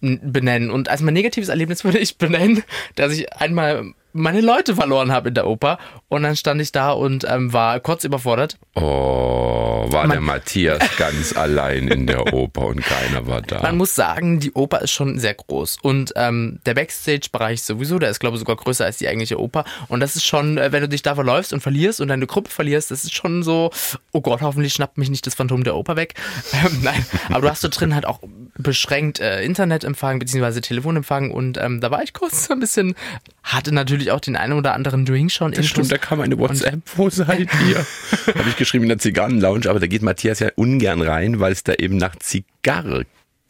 [0.00, 0.70] benennen.
[0.70, 2.62] Und als mein negatives Erlebnis würde ich benennen,
[2.94, 5.78] dass ich einmal meine Leute verloren habe in der Oper.
[6.08, 8.58] Und dann stand ich da und ähm, war kurz überfordert.
[8.74, 13.62] Oh, war man, der Matthias ganz allein in der Oper und keiner war da.
[13.62, 15.78] Man muss sagen, die Oper ist schon sehr groß.
[15.82, 19.64] Und ähm, der Backstage-Bereich sowieso, der ist, glaube ich, sogar größer als die eigentliche Oper.
[19.88, 22.50] Und das ist schon, äh, wenn du dich da verläufst und verlierst und deine Gruppe
[22.50, 23.70] verlierst, das ist schon so,
[24.12, 26.14] oh Gott, hoffentlich schnappt mich nicht das Phantom der Oper weg.
[26.56, 28.20] Ähm, nein, aber du hast da drin halt auch
[28.56, 30.60] beschränkt äh, Internetempfang bzw.
[30.60, 32.94] Telefonempfang und ähm, da war ich kurz so ein bisschen,
[33.42, 35.52] hatte natürlich auch den einen oder anderen Drink schon.
[35.52, 37.86] Das stimmt, da kam eine WhatsApp, wo seid ihr?
[38.34, 41.64] Habe ich geschrieben in der Zigarrenlounge, aber da geht Matthias ja ungern rein, weil es
[41.64, 43.06] da eben nach Zigarre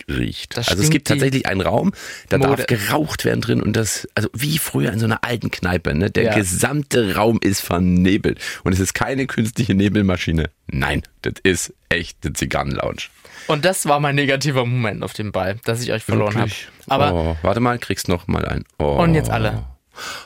[0.09, 0.57] riecht.
[0.57, 1.93] Das also es gibt tatsächlich einen Raum,
[2.29, 2.57] da Mode.
[2.57, 6.11] darf geraucht werden drin und das, also wie früher in so einer alten Kneipe, ne?
[6.11, 6.35] Der ja.
[6.35, 10.51] gesamte Raum ist vernebelt und es ist keine künstliche Nebelmaschine.
[10.69, 13.03] Nein, das ist echt eine Zigarrenlounge.
[13.47, 16.51] Und das war mein negativer Moment auf dem Ball, dass ich euch verloren habe.
[16.89, 18.65] Aber oh, warte mal, kriegst noch mal ein.
[18.79, 19.03] Oh.
[19.03, 19.65] Und jetzt alle.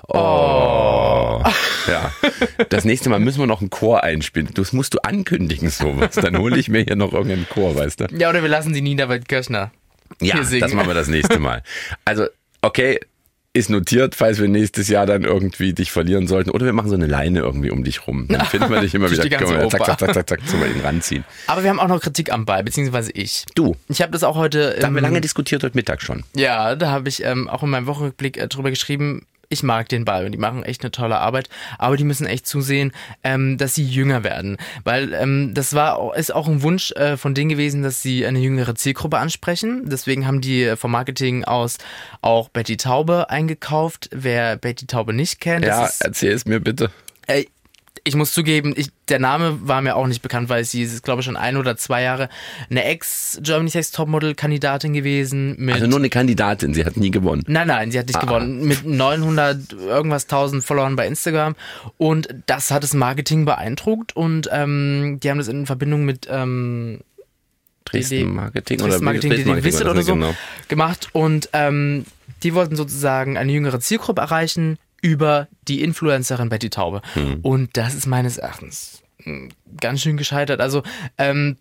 [0.08, 1.42] Oh.
[1.86, 2.12] Ja.
[2.68, 4.48] Das nächste Mal müssen wir noch einen Chor einspielen.
[4.54, 6.14] Das musst du ankündigen, sowas.
[6.14, 8.06] Dann hole ich mir hier noch irgendeinen Chor, weißt du?
[8.16, 9.70] Ja, oder wir lassen die Niederwald Kirchner.
[10.20, 11.62] Ja, das machen wir das nächste Mal.
[12.04, 12.26] Also,
[12.62, 12.98] okay,
[13.52, 16.50] ist notiert, falls wir nächstes Jahr dann irgendwie dich verlieren sollten.
[16.50, 18.26] Oder wir machen so eine Leine irgendwie um dich rum.
[18.28, 19.28] Dann finden wir dich immer wieder.
[19.28, 21.24] Können wir zack, zack, zack, zack, zack, zum ihn ranziehen.
[21.48, 23.46] Aber wir haben auch noch Kritik am Ball, beziehungsweise ich.
[23.56, 23.74] Du.
[23.88, 24.76] Ich habe das auch heute.
[24.78, 26.22] Da haben wir lange diskutiert heute Mittag schon.
[26.36, 29.26] Ja, da habe ich ähm, auch in meinem Wochenrückblick äh, drüber geschrieben.
[29.52, 32.46] Ich mag den Ball und die machen echt eine tolle Arbeit, aber die müssen echt
[32.46, 32.92] zusehen,
[33.24, 34.56] ähm, dass sie jünger werden.
[34.84, 38.38] Weil ähm, das war ist auch ein Wunsch äh, von denen gewesen, dass sie eine
[38.38, 39.82] jüngere Zielgruppe ansprechen.
[39.90, 41.78] Deswegen haben die äh, vom Marketing aus
[42.22, 44.08] auch Betty Taube eingekauft.
[44.12, 46.90] Wer Betty Taube nicht kennt, Ja, erzähl es mir bitte.
[47.26, 47.44] äh,
[48.04, 51.20] ich muss zugeben, ich, der Name war mir auch nicht bekannt, weil sie ist, glaube
[51.20, 52.28] ich, schon ein oder zwei Jahre
[52.70, 55.68] eine Ex-Germany's Next Topmodel-Kandidatin gewesen.
[55.72, 57.42] Also nur eine Kandidatin, sie hat nie gewonnen.
[57.46, 58.24] Nein, nein, sie hat nicht Ah.
[58.24, 58.66] gewonnen.
[58.66, 61.54] Mit 900 irgendwas 1000 Followern bei Instagram.
[61.98, 64.14] Und das hat das Marketing beeindruckt.
[64.16, 67.00] Und ähm, die haben das in Verbindung mit ähm,
[67.84, 70.34] Dresden Marketing Dresden oder Marketing, Dresden die Visit war oder so genau.
[70.68, 71.08] gemacht.
[71.12, 72.04] Und ähm,
[72.42, 77.02] die wollten sozusagen eine jüngere Zielgruppe erreichen über die Influencerin Betty Taube.
[77.14, 77.40] Hm.
[77.42, 79.48] Und das ist meines Erachtens mh,
[79.80, 80.60] ganz schön gescheitert.
[80.60, 80.82] Also
[81.18, 81.56] ähm,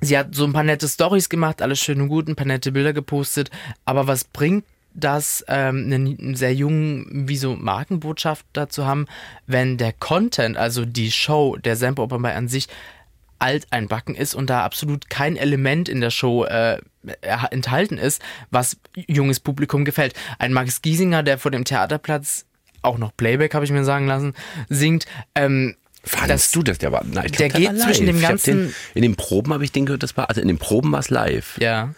[0.00, 2.72] sie hat so ein paar nette Stories gemacht, alles schön und gut, ein paar nette
[2.72, 3.50] Bilder gepostet.
[3.84, 9.06] Aber was bringt das, ähm, einen, einen sehr jungen, wie so Markenbotschafter zu haben,
[9.46, 12.68] wenn der Content, also die Show, der Sample Open bei an sich,
[13.38, 16.78] alt einbacken ist und da absolut kein Element in der Show äh,
[17.50, 20.14] enthalten ist, was junges Publikum gefällt.
[20.40, 22.46] Ein Max Giesinger, der vor dem Theaterplatz
[22.88, 24.34] auch noch Playback, habe ich mir sagen lassen,
[24.68, 26.78] singt, ähm, Fandest du das?
[26.78, 27.84] Der war, nein, ich der glaub, geht war live.
[27.86, 30.48] zwischen dem ganzen- Den, in den Proben habe ich den gehört, das war, also in
[30.48, 31.56] den Proben war es live.
[31.60, 31.94] ja.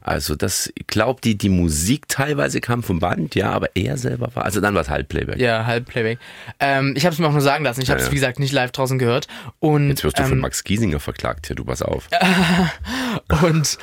[0.00, 4.30] Also das, ich glaube, die, die Musik teilweise kam vom Band, ja, aber er selber
[4.32, 5.38] war, also dann war es halt Playback.
[5.38, 6.18] Ja, halb Playback.
[6.60, 7.82] Ähm, ich habe es mir auch nur sagen lassen.
[7.82, 8.12] Ich habe es, ja.
[8.12, 9.26] wie gesagt, nicht live draußen gehört.
[9.58, 12.08] Und, Jetzt wirst du von ähm, Max Giesinger verklagt hier, du pass auf.
[13.42, 13.76] und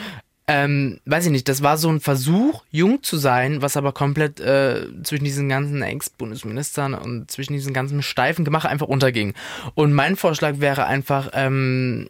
[0.47, 4.39] ähm, weiß ich nicht, das war so ein Versuch, jung zu sein, was aber komplett
[4.39, 9.33] äh, zwischen diesen ganzen Ex-Bundesministern und zwischen diesen ganzen steifen Gemache einfach unterging.
[9.73, 12.07] Und mein Vorschlag wäre einfach, ähm,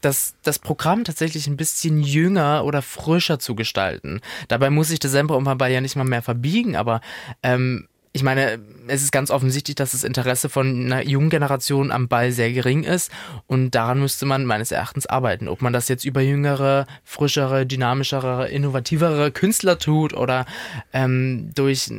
[0.00, 4.20] das, das Programm tatsächlich ein bisschen jünger oder frischer zu gestalten.
[4.46, 7.00] Dabei muss sich der Semper und Ball ja nicht mal mehr verbiegen, aber
[7.42, 12.08] ähm, ich meine, es ist ganz offensichtlich, dass das Interesse von einer jungen Generation am
[12.08, 13.10] Ball sehr gering ist
[13.46, 15.48] und daran müsste man meines Erachtens arbeiten.
[15.48, 20.46] Ob man das jetzt über jüngere, frischere, dynamischere, innovativere Künstler tut oder
[20.92, 21.90] ähm, durch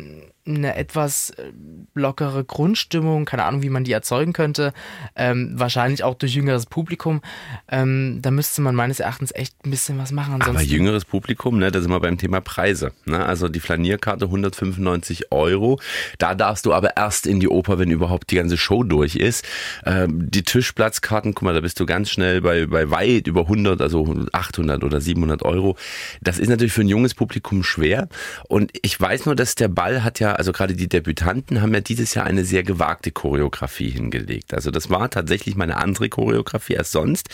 [0.57, 1.51] eine etwas äh,
[1.93, 4.73] lockere Grundstimmung, keine Ahnung, wie man die erzeugen könnte,
[5.15, 7.21] ähm, wahrscheinlich auch durch jüngeres Publikum,
[7.69, 10.35] ähm, da müsste man meines Erachtens echt ein bisschen was machen.
[10.35, 12.91] Aber Ansonsten jüngeres Publikum, ne, da sind wir beim Thema Preise.
[13.05, 13.25] Ne?
[13.25, 15.79] Also die Flanierkarte 195 Euro.
[16.17, 19.45] Da darfst du aber erst in die Oper, wenn überhaupt die ganze Show durch ist.
[19.85, 23.81] Ähm, die Tischplatzkarten, guck mal, da bist du ganz schnell bei, bei weit über 100,
[23.81, 25.77] also 800 oder 700 Euro.
[26.21, 28.07] Das ist natürlich für ein junges Publikum schwer.
[28.47, 31.81] Und ich weiß nur, dass der Ball hat ja, also gerade die Debütanten haben ja
[31.81, 34.53] dieses Jahr eine sehr gewagte Choreografie hingelegt.
[34.53, 37.27] Also das war tatsächlich mal eine andere Choreografie als sonst.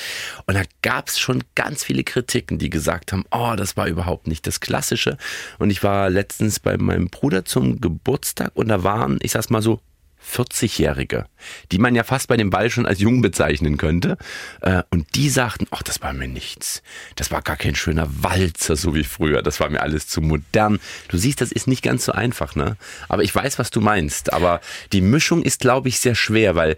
[0.48, 4.26] Und da gab es schon ganz viele Kritiken, die gesagt haben, oh, das war überhaupt
[4.26, 5.20] nicht das Klassische.
[5.60, 9.62] Und ich war letztens bei meinem Bruder zum Geburtstag und da waren, ich sag's mal
[9.62, 9.82] so,
[10.26, 11.26] 40-Jährige,
[11.72, 14.18] die man ja fast bei dem Ball schon als jung bezeichnen könnte.
[14.62, 16.82] Äh, Und die sagten, ach, das war mir nichts.
[17.16, 19.42] Das war gar kein schöner Walzer, so wie früher.
[19.42, 20.80] Das war mir alles zu modern.
[21.08, 22.78] Du siehst, das ist nicht ganz so einfach, ne?
[23.08, 24.34] Aber ich weiß, was du meinst.
[24.34, 24.62] Aber
[24.92, 26.76] die Mischung ist, glaube ich, sehr schwer, weil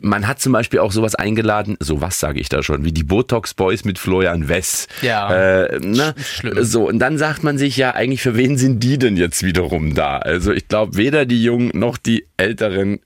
[0.00, 3.04] man hat zum Beispiel auch sowas eingeladen, so was sage ich da schon, wie die
[3.04, 4.88] Botox Boys mit Florian Wess.
[5.02, 5.64] Ja.
[5.64, 6.14] Äh, ne?
[6.24, 6.64] schlimm.
[6.64, 9.94] So, und dann sagt man sich ja, eigentlich für wen sind die denn jetzt wiederum
[9.94, 10.18] da?
[10.18, 13.00] Also ich glaube, weder die Jungen noch die Älteren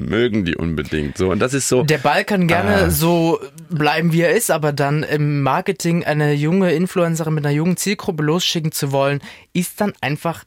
[0.00, 1.18] mögen die unbedingt.
[1.18, 1.82] So, und das ist so.
[1.82, 2.90] Der Ball kann gerne Ah.
[2.90, 7.76] so bleiben, wie er ist, aber dann im Marketing eine junge Influencerin mit einer jungen
[7.76, 9.20] Zielgruppe losschicken zu wollen,
[9.52, 10.44] ist dann einfach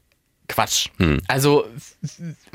[0.52, 0.90] Quatsch.
[0.98, 1.22] Hm.
[1.28, 1.66] Also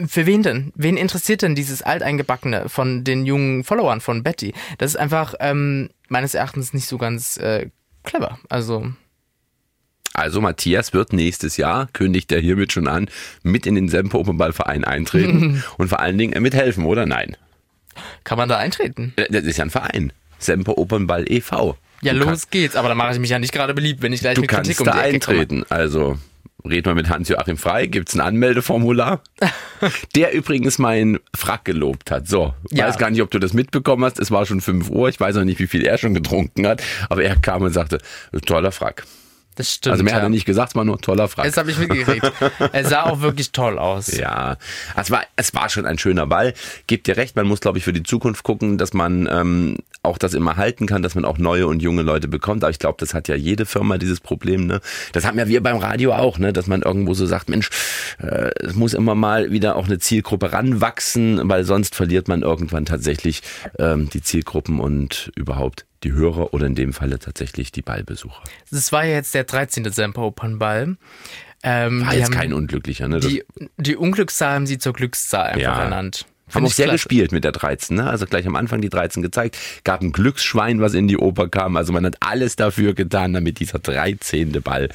[0.06, 0.72] für wen denn?
[0.76, 4.52] Wen interessiert denn dieses Alteingebackene von den jungen Followern von Betty?
[4.78, 7.68] Das ist einfach ähm, meines Erachtens nicht so ganz äh,
[8.04, 8.38] clever.
[8.48, 8.92] Also
[10.14, 13.08] Also Matthias wird nächstes Jahr, kündigt er hiermit schon an,
[13.42, 17.36] mit in den Semper Opernballverein eintreten und vor allen Dingen mithelfen, oder nein?
[18.24, 19.14] kann man da eintreten?
[19.16, 20.12] Äh, Das ist ja ein Verein.
[20.38, 21.78] Semper Opernball e.V.
[22.02, 24.12] Ja, Du los kannst- geht's, aber da mache ich mich ja nicht gerade beliebt, wenn
[24.12, 25.38] ich gleich Du mit Kritik kannst um da die Ecke komme.
[25.40, 25.64] eintreten.
[25.70, 26.18] Also
[26.64, 29.20] red mal mit Hans-Joachim Frei, gibt's ein Anmeldeformular,
[30.14, 32.26] der übrigens meinen Frack gelobt hat.
[32.28, 32.86] So, Ja.
[32.88, 34.18] weiß gar nicht, ob du das mitbekommen hast.
[34.18, 35.08] Es war schon 5 Uhr.
[35.08, 36.82] Ich weiß auch nicht, wie viel er schon getrunken hat.
[37.08, 37.98] Aber er kam und sagte,
[38.46, 39.04] toller Frack.
[39.56, 39.92] Das stimmt.
[39.92, 40.26] Also mehr hat ja.
[40.26, 41.46] er nicht gesagt, es war nur toller Frack.
[41.46, 42.30] Das habe ich mitgekriegt.
[42.72, 44.14] er sah auch wirklich toll aus.
[44.14, 44.58] Ja,
[44.94, 46.52] es war, es war schon ein schöner Ball.
[46.86, 50.18] Gebt dir recht, man muss, glaube ich, für die Zukunft gucken, dass man ähm, auch
[50.18, 52.64] das immer halten kann, dass man auch neue und junge Leute bekommt.
[52.64, 54.66] Aber ich glaube, das hat ja jede Firma dieses Problem.
[54.66, 54.80] Ne?
[55.12, 56.52] Das haben ja wir beim Radio auch, ne?
[56.52, 57.70] dass man irgendwo so sagt, Mensch,
[58.18, 62.84] äh, es muss immer mal wieder auch eine Zielgruppe ranwachsen, weil sonst verliert man irgendwann
[62.84, 63.42] tatsächlich
[63.78, 68.42] ähm, die Zielgruppen und überhaupt die Hörer oder in dem Falle tatsächlich die Ballbesucher.
[68.70, 69.90] Das war ja jetzt der 13.
[69.90, 70.96] Semper Opernball.
[71.62, 73.18] Ähm, War jetzt kein Unglücklicher, ne?
[73.20, 73.42] Die,
[73.78, 75.82] die Unglückszahl haben sie zur Glückszahl einfach Ja.
[75.82, 76.26] ernannt.
[76.54, 76.96] haben auch sehr klasse.
[77.08, 78.08] gespielt mit der 13, ne?
[78.08, 79.56] Also gleich am Anfang die 13 gezeigt.
[79.82, 81.76] Gab ein Glücksschwein, was in die Oper kam.
[81.76, 84.52] Also man hat alles dafür getan, damit dieser 13.
[84.62, 84.90] Ball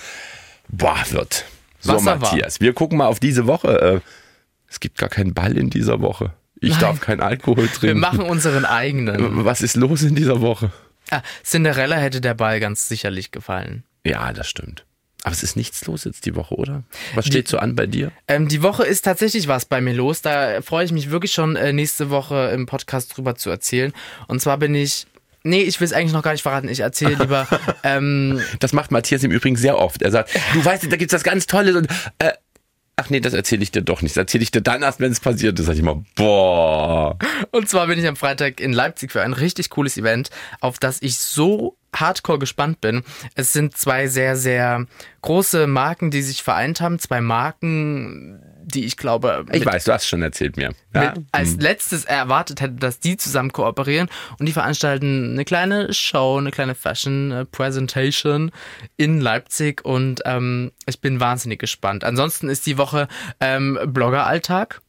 [0.69, 1.45] boah wird.
[1.81, 2.17] So, Was er war.
[2.19, 3.81] Matthias, wir gucken mal auf diese Woche.
[3.81, 3.99] Äh,
[4.69, 6.31] Es gibt gar keinen Ball in dieser Woche.
[6.61, 6.79] Ich Nein.
[6.79, 7.87] darf keinen Alkohol trinken.
[7.87, 9.43] Wir machen unseren eigenen.
[9.43, 10.71] Was ist los in dieser Woche?
[11.11, 13.83] Ah, Cinderella hätte der Ball ganz sicherlich gefallen.
[14.05, 14.85] Ja, das stimmt.
[15.23, 16.83] Aber es ist nichts los jetzt die Woche, oder?
[17.13, 18.11] Was steht so an bei dir?
[18.27, 20.21] Ähm, die Woche ist tatsächlich was bei mir los.
[20.23, 23.93] Da freue ich mich wirklich schon äh, nächste Woche im Podcast drüber zu erzählen.
[24.27, 25.05] Und zwar bin ich.
[25.43, 26.69] Nee, ich will es eigentlich noch gar nicht verraten.
[26.69, 27.47] Ich erzähle lieber.
[27.83, 30.01] ähm, Das macht Matthias im Übrigen sehr oft.
[30.01, 31.87] Er sagt, du weißt, da gibt's was ganz Tolles und
[32.19, 32.31] äh,
[32.95, 34.15] ach nee, das erzähle ich dir doch nicht.
[34.15, 35.65] Das erzähle ich dir dann erst, wenn es passiert ist.
[35.65, 37.17] Sag ich immer, boah.
[37.51, 41.01] Und zwar bin ich am Freitag in Leipzig für ein richtig cooles Event, auf das
[41.01, 43.03] ich so hardcore gespannt bin.
[43.35, 44.85] Es sind zwei sehr, sehr
[45.21, 46.99] große Marken, die sich vereint haben.
[46.99, 50.71] Zwei Marken, die ich glaube, Ich weiß, du hast schon erzählt mir.
[50.93, 51.13] Ja?
[51.31, 56.51] als letztes erwartet hätte, dass die zusammen kooperieren und die veranstalten eine kleine Show, eine
[56.51, 58.51] kleine Fashion äh, Presentation
[58.97, 62.03] in Leipzig und ähm, ich bin wahnsinnig gespannt.
[62.03, 63.07] Ansonsten ist die Woche
[63.39, 64.81] ähm, Blogger-Alltag.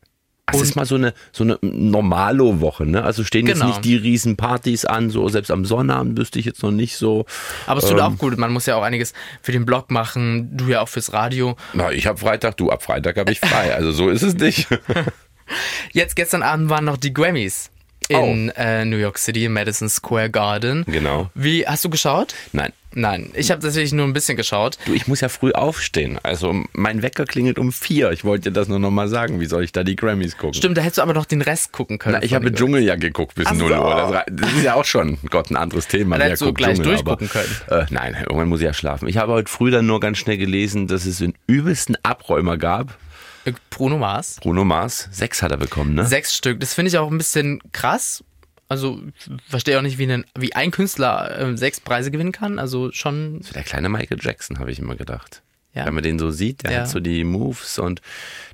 [0.52, 3.02] Es ist mal so eine, so eine Normalo-Woche, ne?
[3.02, 3.68] Also stehen jetzt Genau.
[3.68, 7.24] nicht die riesen Partys an, so selbst am Sonnabend wüsste ich jetzt noch nicht so.
[7.66, 8.04] Aber es tut Ähm.
[8.04, 8.36] auch gut.
[8.38, 9.12] Man muss ja auch einiges
[9.42, 10.56] für den Blog machen.
[10.56, 11.56] Du ja auch fürs Radio.
[11.72, 13.74] Na, ich habe Freitag, du ab Freitag habe ich frei.
[13.74, 14.68] Also so ist es nicht.
[15.92, 17.70] Jetzt gestern Abend waren noch die Grammys
[18.12, 20.84] in äh, New York City im Madison Square Garden.
[20.86, 21.30] genau.
[21.34, 22.34] Wie hast du geschaut?
[22.52, 22.72] Nein.
[22.94, 24.76] Nein, ich habe tatsächlich nur ein bisschen geschaut.
[24.84, 26.18] Du, ich muss ja früh aufstehen.
[26.22, 28.10] Also mein Wecker klingelt um vier.
[28.12, 29.40] Ich wollte dir das nur noch mal sagen.
[29.40, 30.52] Wie soll ich da die Grammys gucken?
[30.52, 32.18] Stimmt, da hättest du aber noch den Rest gucken können.
[32.20, 33.74] Na, ich habe den Dschungel ja geguckt bis Ach 0 so.
[33.76, 34.12] Uhr.
[34.12, 36.18] Das, das ist ja auch schon, Gott, ein anderes Thema.
[36.18, 37.30] Da hättest du gleich Dschungel, durchgucken
[37.66, 39.08] aber, Äh, nein, irgendwann muss ich ja schlafen.
[39.08, 42.98] Ich habe heute früh dann nur ganz schnell gelesen, dass es einen übelsten Abräumer gab.
[43.44, 43.60] Grammys.
[43.70, 44.36] Bruno Mars.
[44.40, 46.06] Bruno Mars, sechs hat er bekommen, ne?
[46.06, 46.60] Sechs Stück.
[46.60, 48.22] Das finde ich auch ein bisschen krass.
[48.68, 52.58] Also ich verstehe auch nicht, wie, ein, wie ein Künstler äh, sechs Preise gewinnen kann.
[52.58, 53.40] Also schon.
[53.54, 55.42] Der kleine Michael Jackson, habe ich immer gedacht.
[55.74, 55.86] Ja.
[55.86, 56.80] Wenn man den so sieht, der Ja.
[56.80, 58.02] hat so die Moves und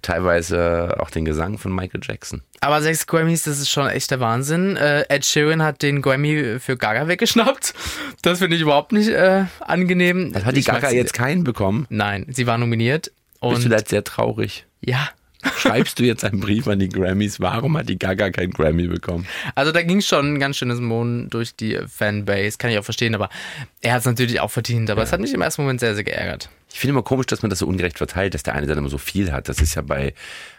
[0.03, 2.43] teilweise auch den Gesang von Michael Jackson.
[2.61, 4.77] Aber sechs Grammys, das ist schon echt der Wahnsinn.
[4.77, 7.75] Äh, Ed Sheeran hat den Grammy für Gaga weggeschnappt.
[8.23, 10.33] Das finde ich überhaupt nicht äh, angenehm.
[10.45, 11.87] Hat die Ich Gaga jetzt keinen bekommen?
[11.91, 13.11] Nein, sie war nominiert.
[13.41, 14.65] Bist du Und da jetzt sehr traurig?
[14.81, 15.09] Ja,
[15.57, 17.39] Schreibst du jetzt einen Brief an die Grammys?
[17.39, 19.27] Warum hat die Gaga keinen Grammy bekommen?
[19.55, 22.59] also da ging schon ein ganz schönes Mohn durch die Fanbase.
[22.59, 23.29] Kann ich auch verstehen, aber
[23.81, 24.91] er hat es natürlich auch verdient.
[24.91, 26.51] Aber es hat mich im ersten Moment sehr, sehr geärgert.
[26.73, 28.89] Ich finde immer komisch, dass man das so ungerecht verteilt, dass der eine dann immer
[28.89, 29.49] so viel hat.
[29.49, 30.13] Das ist ja bei,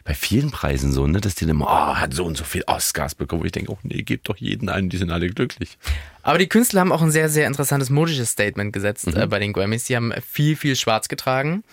[0.06, 1.20] bei vielen Preisen so, ne?
[1.20, 3.46] dass die dann immer, oh, hat so und so viel Oscars bekommen.
[3.46, 5.78] Ich denke, oh nee, gebt doch jeden einen, die sind alle glücklich.
[6.24, 9.54] Aber die Künstler haben auch ein sehr, sehr interessantes modisches Statement gesetzt äh, bei den
[9.54, 9.84] Grammys.
[9.86, 11.64] Die haben viel, viel schwarz getragen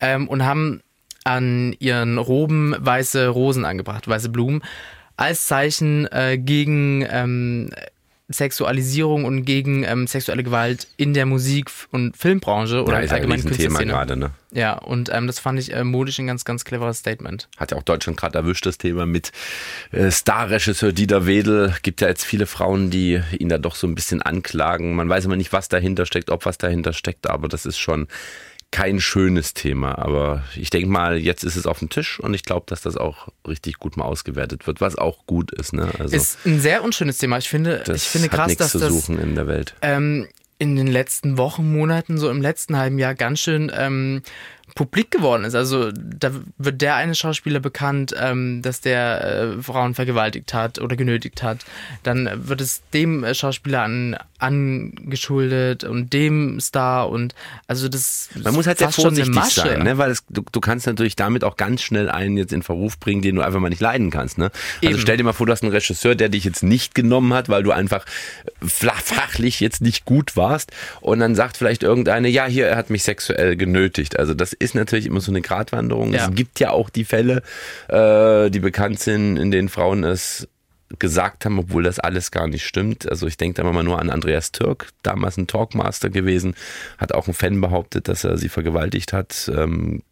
[0.00, 0.82] ähm, und haben
[1.24, 4.62] an ihren Roben weiße Rosen angebracht, weiße Blumen,
[5.16, 7.70] als Zeichen äh, gegen ähm,
[8.28, 13.16] Sexualisierung und gegen ähm, sexuelle Gewalt in der Musik- und Filmbranche oder Ja, ist ja
[13.18, 13.84] ein Künstlerszene.
[13.86, 14.30] gerade, ne?
[14.50, 17.48] Ja, und ähm, das fand ich äh, modisch ein ganz, ganz cleveres Statement.
[17.58, 19.30] Hat ja auch Deutschland gerade erwischt, das Thema mit
[19.92, 21.74] äh, Starregisseur Dieter Wedel.
[21.82, 24.94] Gibt ja jetzt viele Frauen, die ihn da doch so ein bisschen anklagen.
[24.94, 28.08] Man weiß immer nicht, was dahinter steckt, ob was dahinter steckt, aber das ist schon
[28.74, 29.98] kein schönes Thema.
[29.98, 32.96] Aber ich denke mal, jetzt ist es auf dem Tisch und ich glaube, dass das
[32.96, 35.72] auch richtig gut mal ausgewertet wird, was auch gut ist.
[35.72, 35.92] Ne?
[36.00, 37.38] Also Ist ein sehr unschönes Thema.
[37.38, 39.76] Ich finde, ich finde hat krass, nichts dass zu das suchen in der Welt.
[39.80, 40.26] ähm,
[40.58, 44.22] in den letzten Wochen, Monaten, so im letzten halben Jahr ganz schön ähm,
[44.74, 45.54] publik geworden ist.
[45.54, 50.96] Also da wird der eine Schauspieler bekannt, ähm, dass der äh, Frauen vergewaltigt hat oder
[50.96, 51.64] genötigt hat.
[52.02, 57.34] Dann wird es dem äh, Schauspieler an, angeschuldet und dem Star und
[57.66, 59.98] also das Man muss halt sehr vorsichtig sein, ne?
[59.98, 63.22] weil es, du, du kannst natürlich damit auch ganz schnell einen jetzt in Verruf bringen,
[63.22, 64.38] den du einfach mal nicht leiden kannst.
[64.38, 64.50] Ne?
[64.82, 64.98] Also Eben.
[64.98, 67.62] stell dir mal vor, du hast einen Regisseur, der dich jetzt nicht genommen hat, weil
[67.62, 68.06] du einfach
[68.66, 73.02] fachlich jetzt nicht gut warst und dann sagt vielleicht irgendeine, ja, hier, er hat mich
[73.02, 74.18] sexuell genötigt.
[74.18, 76.12] Also das ist natürlich immer so eine Gratwanderung.
[76.12, 76.28] Ja.
[76.28, 77.42] Es gibt ja auch die Fälle,
[77.88, 80.48] äh, die bekannt sind, in denen Frauen es
[80.98, 83.08] gesagt haben, obwohl das alles gar nicht stimmt.
[83.08, 86.54] Also ich denke da mal nur an Andreas Türk, damals ein Talkmaster gewesen,
[86.98, 89.50] hat auch ein Fan behauptet, dass er sie vergewaltigt hat.
[89.54, 90.02] Ähm,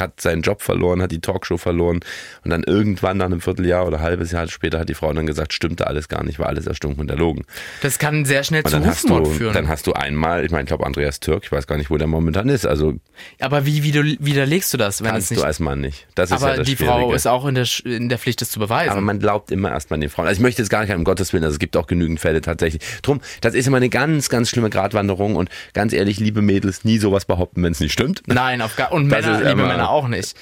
[0.00, 2.00] hat seinen Job verloren, hat die Talkshow verloren
[2.44, 5.26] und dann irgendwann nach einem Vierteljahr oder ein halbes Jahr später hat die Frau dann
[5.26, 7.44] gesagt, stimmte alles gar nicht, war alles erstunken und erlogen.
[7.82, 9.54] Das kann sehr schnell zu Rufmord führen.
[9.54, 11.96] dann hast du einmal, ich meine, ich glaube Andreas Türk, ich weiß gar nicht, wo
[11.96, 12.94] der momentan ist, also
[13.40, 15.42] aber wie, wie du, widerlegst du das, wenn es kannst nicht...
[15.42, 16.06] du als Mann nicht.
[16.14, 16.76] Das ist aber ja das die.
[16.76, 18.90] Frau ist auch in der, in der Pflicht, das zu beweisen.
[18.90, 20.26] Aber man glaubt immer erst mal den Frauen.
[20.26, 22.40] Also ich möchte jetzt gar nicht, um Gottes Willen, also es gibt auch genügend Fälle
[22.40, 22.82] tatsächlich.
[23.02, 26.98] Drum, das ist immer eine ganz, ganz schlimme Gratwanderung und ganz ehrlich, liebe Mädels, nie
[26.98, 28.22] sowas behaupten, wenn es nicht stimmt.
[28.26, 30.36] Nein, auf gar, und Das Männer, liebe Männer auch nicht.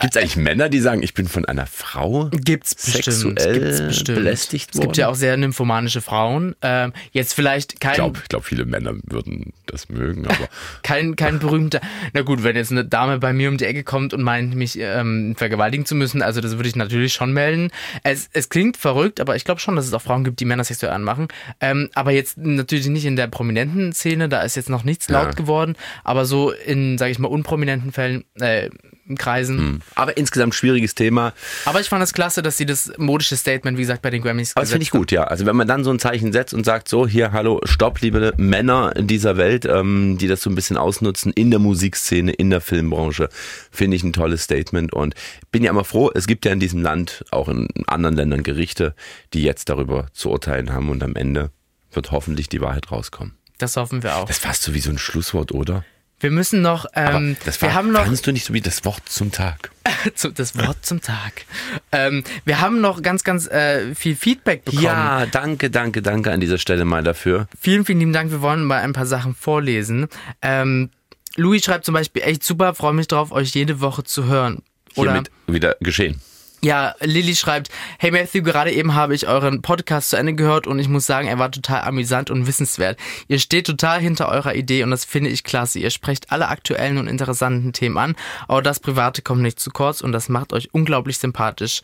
[0.00, 3.38] Gibt es eigentlich Männer, die sagen, ich bin von einer Frau Gibt's bestimmt.
[3.38, 4.18] sexuell gibt's bestimmt.
[4.18, 4.98] belästigt Es gibt worden?
[5.00, 6.56] ja auch sehr nymphomanische Frauen.
[6.62, 10.48] Ähm, jetzt vielleicht kein, Ich glaube, glaub, viele Männer würden das mögen, aber
[10.82, 11.80] kein, kein berühmter.
[12.14, 14.78] Na gut, wenn jetzt eine Dame bei mir um die Ecke kommt und meint, mich
[14.78, 17.70] ähm, vergewaltigen zu müssen, also das würde ich natürlich schon melden.
[18.02, 20.64] Es, es klingt verrückt, aber ich glaube schon, dass es auch Frauen gibt, die Männer
[20.64, 21.28] sexuell anmachen.
[21.60, 25.22] Ähm, aber jetzt natürlich nicht in der prominenten Szene, da ist jetzt noch nichts Ja.
[25.22, 28.70] laut geworden, aber so in, sage ich mal, unprominenten Fällen, äh,
[29.18, 29.81] Kreisen.
[29.94, 31.32] Aber insgesamt schwieriges Thema.
[31.64, 34.52] Aber ich fand es klasse, dass sie das modische Statement, wie gesagt, bei den Grammys
[34.54, 35.24] Aber das finde ich gut, ja.
[35.24, 38.32] Also wenn man dann so ein Zeichen setzt und sagt, so hier, hallo, stopp, liebe
[38.36, 42.60] Männer dieser Welt, ähm, die das so ein bisschen ausnutzen in der Musikszene, in der
[42.60, 43.28] Filmbranche,
[43.70, 45.14] finde ich ein tolles Statement und
[45.50, 48.94] bin ja immer froh, es gibt ja in diesem Land, auch in anderen Ländern Gerichte,
[49.34, 51.50] die jetzt darüber zu urteilen haben und am Ende
[51.92, 53.34] wird hoffentlich die Wahrheit rauskommen.
[53.58, 54.26] Das hoffen wir auch.
[54.26, 55.84] Das fast so wie so ein Schlusswort, oder?
[56.22, 58.84] Wir müssen noch, ähm, das war, wir haben noch fandst du nicht so wie das
[58.84, 59.72] Wort zum Tag?
[60.34, 61.44] das Wort zum Tag.
[61.90, 64.84] Ähm, wir haben noch ganz, ganz äh, viel Feedback bekommen.
[64.84, 67.48] Ja, danke, danke, danke an dieser Stelle mal dafür.
[67.60, 68.30] Vielen, vielen lieben Dank.
[68.30, 70.06] Wir wollen mal ein paar Sachen vorlesen.
[70.42, 70.90] Ähm,
[71.34, 74.62] Louis schreibt zum Beispiel, echt super, freue mich drauf, euch jede Woche zu hören.
[74.94, 76.20] Oder Hiermit wieder geschehen.
[76.64, 80.78] Ja, Lilly schreibt, hey Matthew, gerade eben habe ich euren Podcast zu Ende gehört und
[80.78, 82.98] ich muss sagen, er war total amüsant und wissenswert.
[83.28, 85.78] Ihr steht total hinter eurer Idee und das finde ich klasse.
[85.80, 90.00] Ihr sprecht alle aktuellen und interessanten Themen an, aber das Private kommt nicht zu kurz
[90.00, 91.82] und das macht euch unglaublich sympathisch.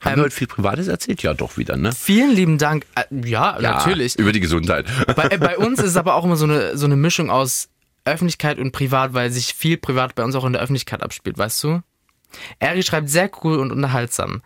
[0.00, 1.22] Haben Ähm, wir heute viel Privates erzählt?
[1.22, 1.92] Ja, doch wieder, ne?
[1.92, 2.86] Vielen lieben Dank.
[2.94, 4.18] Äh, ja, Ja, natürlich.
[4.18, 4.86] Über die Gesundheit.
[5.16, 7.68] Bei, äh, bei uns ist es aber auch immer so eine, so eine Mischung aus
[8.06, 11.62] Öffentlichkeit und Privat, weil sich viel privat bei uns auch in der Öffentlichkeit abspielt, weißt
[11.64, 11.82] du?
[12.58, 14.42] Eri schreibt sehr cool und unterhaltsam.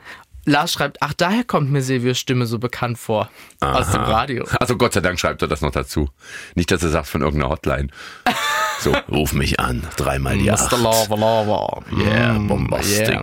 [0.47, 3.31] Lars schreibt, ach, daher kommt mir Silvios Stimme so bekannt vor.
[3.61, 4.44] Aus dem Radio.
[4.61, 6.11] Also Gott sei Dank schreibt er das noch dazu.
[6.55, 7.88] Nicht, dass er sagt von irgendeiner Hotline.
[8.81, 9.83] So, ruf mich an.
[9.97, 10.70] Dreimal die acht.
[10.73, 11.81] Lava Lava.
[11.97, 13.09] Yeah, Mm, bombastic.
[13.09, 13.23] yeah.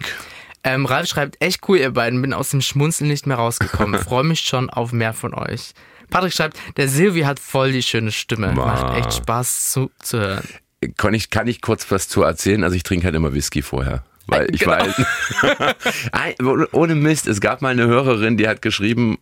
[0.63, 2.19] Ähm, Ralf schreibt, echt cool, ihr beiden.
[2.21, 3.99] Bin aus dem Schmunzeln nicht mehr rausgekommen.
[4.03, 5.73] Freue mich schon auf mehr von euch.
[6.09, 8.53] Patrick schreibt, der Silvi hat voll die schöne Stimme.
[8.53, 10.47] Macht echt Spaß zuzuhören.
[10.97, 12.63] Kann ich, kann ich kurz was zu erzählen?
[12.63, 14.03] Also ich trinke halt immer Whisky vorher.
[14.31, 14.71] Weil ich Genau.
[14.77, 14.95] weiß,
[16.11, 16.35] Ei,
[16.71, 19.17] ohne Mist, es gab mal eine Hörerin, die hat geschrieben,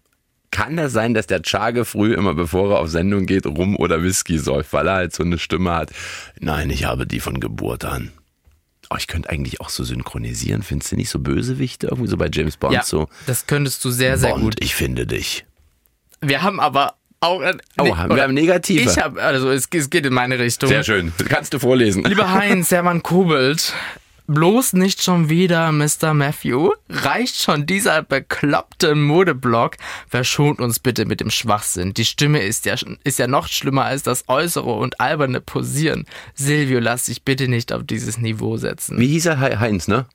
[0.51, 4.01] kann das sein, dass der Chage früh immer, bevor er auf Sendung geht, Rum oder
[4.01, 5.91] Whisky säuft, weil er halt so eine Stimme hat?
[6.39, 8.11] Nein, ich habe die von Geburt an.
[8.89, 10.63] Oh, ich könnte eigentlich auch so synchronisieren.
[10.63, 11.87] Findest du nicht so Bösewichte?
[11.87, 13.07] Irgendwie so bei James Bond Ja, so.
[13.27, 14.55] das könntest du sehr, sehr Bond, gut.
[14.61, 15.45] ich finde dich.
[16.21, 17.41] Wir haben aber auch.
[17.41, 18.81] Ein, Oh, haben wir haben Negative.
[18.89, 20.69] Ich habe, also es, es geht in meine Richtung.
[20.69, 21.13] Sehr schön.
[21.29, 22.03] Kannst du vorlesen.
[22.05, 23.73] Lieber Heinz, Hermann Kobelt,
[24.33, 26.13] bloß nicht schon wieder Mr.
[26.13, 26.71] Matthew.
[26.89, 29.75] Reicht schon dieser bekloppte Modeblog?
[30.07, 31.93] Verschont uns bitte mit dem Schwachsinn.
[31.93, 36.05] Die Stimme ist ja, ist ja noch schlimmer als das äußere und alberne Posieren.
[36.35, 38.99] Silvio, lass dich bitte nicht auf dieses Niveau setzen.
[38.99, 39.39] Wie hieß er?
[39.41, 40.05] He- Heinz, ne?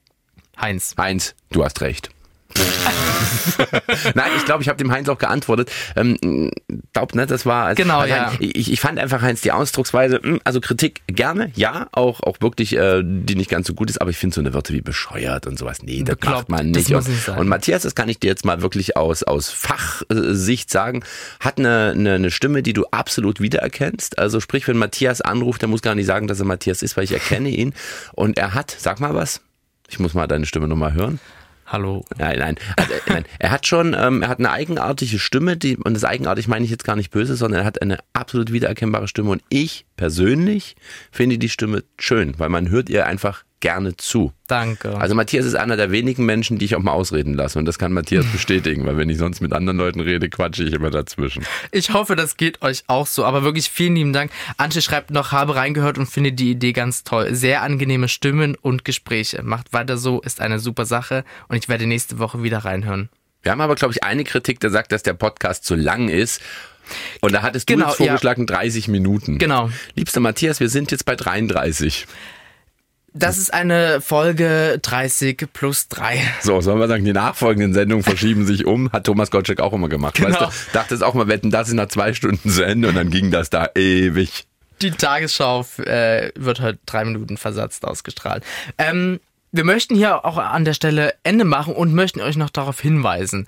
[0.61, 0.95] Heinz.
[0.97, 2.11] Heinz, du hast recht.
[4.15, 5.71] Nein, ich glaube, ich habe dem Heinz auch geantwortet.
[5.97, 6.51] Ähm,
[6.93, 7.75] glaub, ne, das war.
[7.75, 8.33] Genau, also, ja.
[8.39, 12.77] Ich, ich fand einfach Heinz die Ausdrucksweise, mh, also Kritik gerne, ja, auch auch wirklich,
[12.77, 15.47] äh, die nicht ganz so gut ist, aber ich finde so eine Wörter wie bescheuert
[15.47, 16.93] und sowas, nee, das Bekloppt, macht man nicht.
[16.93, 21.03] und, und Matthias, das kann ich dir jetzt mal wirklich aus aus Fachsicht sagen,
[21.41, 24.19] hat eine, eine, eine Stimme, die du absolut wiedererkennst.
[24.19, 27.05] Also sprich, wenn Matthias anruft, der muss gar nicht sagen, dass er Matthias ist, weil
[27.05, 27.75] ich erkenne ihn.
[28.13, 29.41] Und er hat, sag mal was.
[29.89, 31.21] Ich muss mal deine Stimme nochmal hören.
[31.67, 32.05] Hallo.
[32.19, 32.57] Nein, nein.
[32.77, 33.25] Also, nein.
[33.39, 36.71] Er hat schon, ähm, er hat eine eigenartige Stimme, die, und das eigenartig meine ich
[36.71, 39.31] jetzt gar nicht böse, sondern er hat eine absolut wiedererkennbare Stimme.
[39.31, 40.77] Und ich persönlich
[41.11, 44.31] finde die Stimme schön, weil man hört ihr einfach gerne zu.
[44.47, 44.95] Danke.
[44.99, 47.59] Also Matthias ist einer der wenigen Menschen, die ich auch mal ausreden lasse.
[47.59, 50.75] Und das kann Matthias bestätigen, weil wenn ich sonst mit anderen Leuten rede, quatsche ich
[50.75, 51.47] immer dazwischen.
[51.73, 53.25] Ich hoffe, das geht euch auch so.
[53.25, 54.31] Aber wirklich vielen lieben Dank.
[54.59, 57.35] Antje schreibt noch, habe reingehört und finde die Idee ganz toll.
[57.35, 59.43] Sehr angenehme Stimmen und Gespräche.
[59.43, 61.25] Macht weiter so, ist eine super Sache.
[61.49, 63.09] Und ich werde nächste Woche wieder reinhören.
[63.41, 66.43] Wir haben aber, glaube ich, eine Kritik, der sagt, dass der Podcast zu lang ist.
[67.23, 68.07] Und da hattest du Genau, jetzt ja.
[68.09, 69.39] vorgeschlagen 30 Minuten.
[69.39, 69.71] Genau.
[69.95, 72.07] Liebster Matthias, wir sind jetzt bei 33.
[73.17, 76.21] Das ist eine Folge 30 plus 3.
[76.43, 78.91] So, sollen wir sagen, die nachfolgenden Sendungen verschieben sich um.
[78.91, 80.17] Hat Thomas Gottschalk auch immer gemacht.
[80.17, 80.31] Genau.
[80.31, 82.97] Weißt du, dachte es auch mal, wetten, das ist nach zwei Stunden zu Ende und
[82.97, 84.47] dann ging das da ewig.
[84.83, 88.43] Die Tagesschau äh, wird halt drei Minuten versetzt ausgestrahlt.
[88.79, 89.21] Ähm,
[89.53, 93.47] wir möchten hier auch an der Stelle Ende machen und möchten euch noch darauf hinweisen.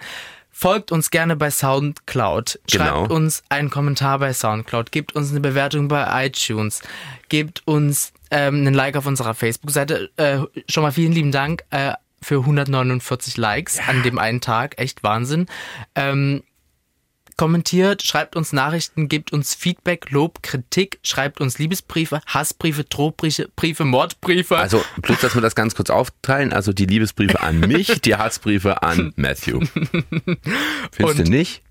[0.53, 2.61] Folgt uns gerne bei Soundcloud.
[2.70, 3.07] Schreibt Genau.
[3.14, 4.93] uns einen Kommentar bei Soundcloud.
[4.93, 6.80] Gebt uns eine Bewertung bei iTunes.
[7.28, 10.11] Gebt uns ähm, einen Like auf unserer Facebook-Seite.
[10.16, 10.39] Äh,
[10.70, 14.79] schon mal vielen lieben Dank äh, für 149 Likes an dem einen Tag.
[14.79, 15.47] Echt Wahnsinn.
[15.95, 16.43] Ähm,
[17.37, 23.85] kommentiert, schreibt uns Nachrichten, gebt uns Feedback, Lob, Kritik, schreibt uns Liebesbriefe, Hassbriefe, Drohbriefe, Briefe,
[23.85, 24.57] Mordbriefe.
[24.57, 26.53] Also, bloß, dass wir das ganz kurz aufteilen.
[26.55, 29.61] Also die Liebesbriefe an mich, die Hassbriefe an Matthew.
[29.70, 31.62] Findest du Und- nicht?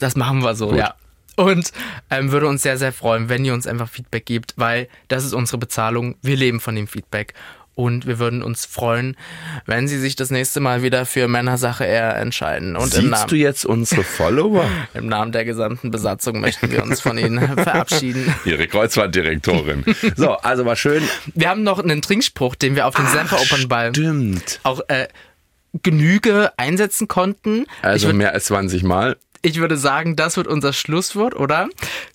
[0.00, 0.78] Das machen wir so, Gut.
[0.78, 0.94] ja.
[1.36, 1.72] Und
[2.10, 5.32] ähm, würde uns sehr, sehr freuen, wenn ihr uns einfach Feedback gebt, weil das ist
[5.32, 6.16] unsere Bezahlung.
[6.22, 7.34] Wir leben von dem Feedback.
[7.74, 9.16] Und wir würden uns freuen,
[9.64, 12.76] wenn Sie sich das nächste Mal wieder für Männersache eher entscheiden.
[12.76, 14.66] Und im Siehst Namen, du jetzt unsere Follower?
[14.94, 18.34] im Namen der gesamten Besatzung möchten wir uns von Ihnen verabschieden.
[18.44, 19.84] Ihre Kreuzfahrtdirektorin.
[20.16, 21.02] So, also war schön.
[21.34, 24.60] Wir haben noch einen Trinkspruch, den wir auf dem Semper Open Ball Stimmt.
[24.64, 25.08] auch äh,
[25.82, 27.64] Genüge einsetzen konnten.
[27.80, 29.16] Also würd, mehr als 20 Mal.
[29.42, 31.68] Ich würde sagen, das wird unser Schlusswort, oder?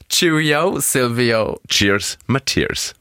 [0.09, 1.59] Cheerio, Silvio.
[1.69, 2.95] Cheers, Matthias.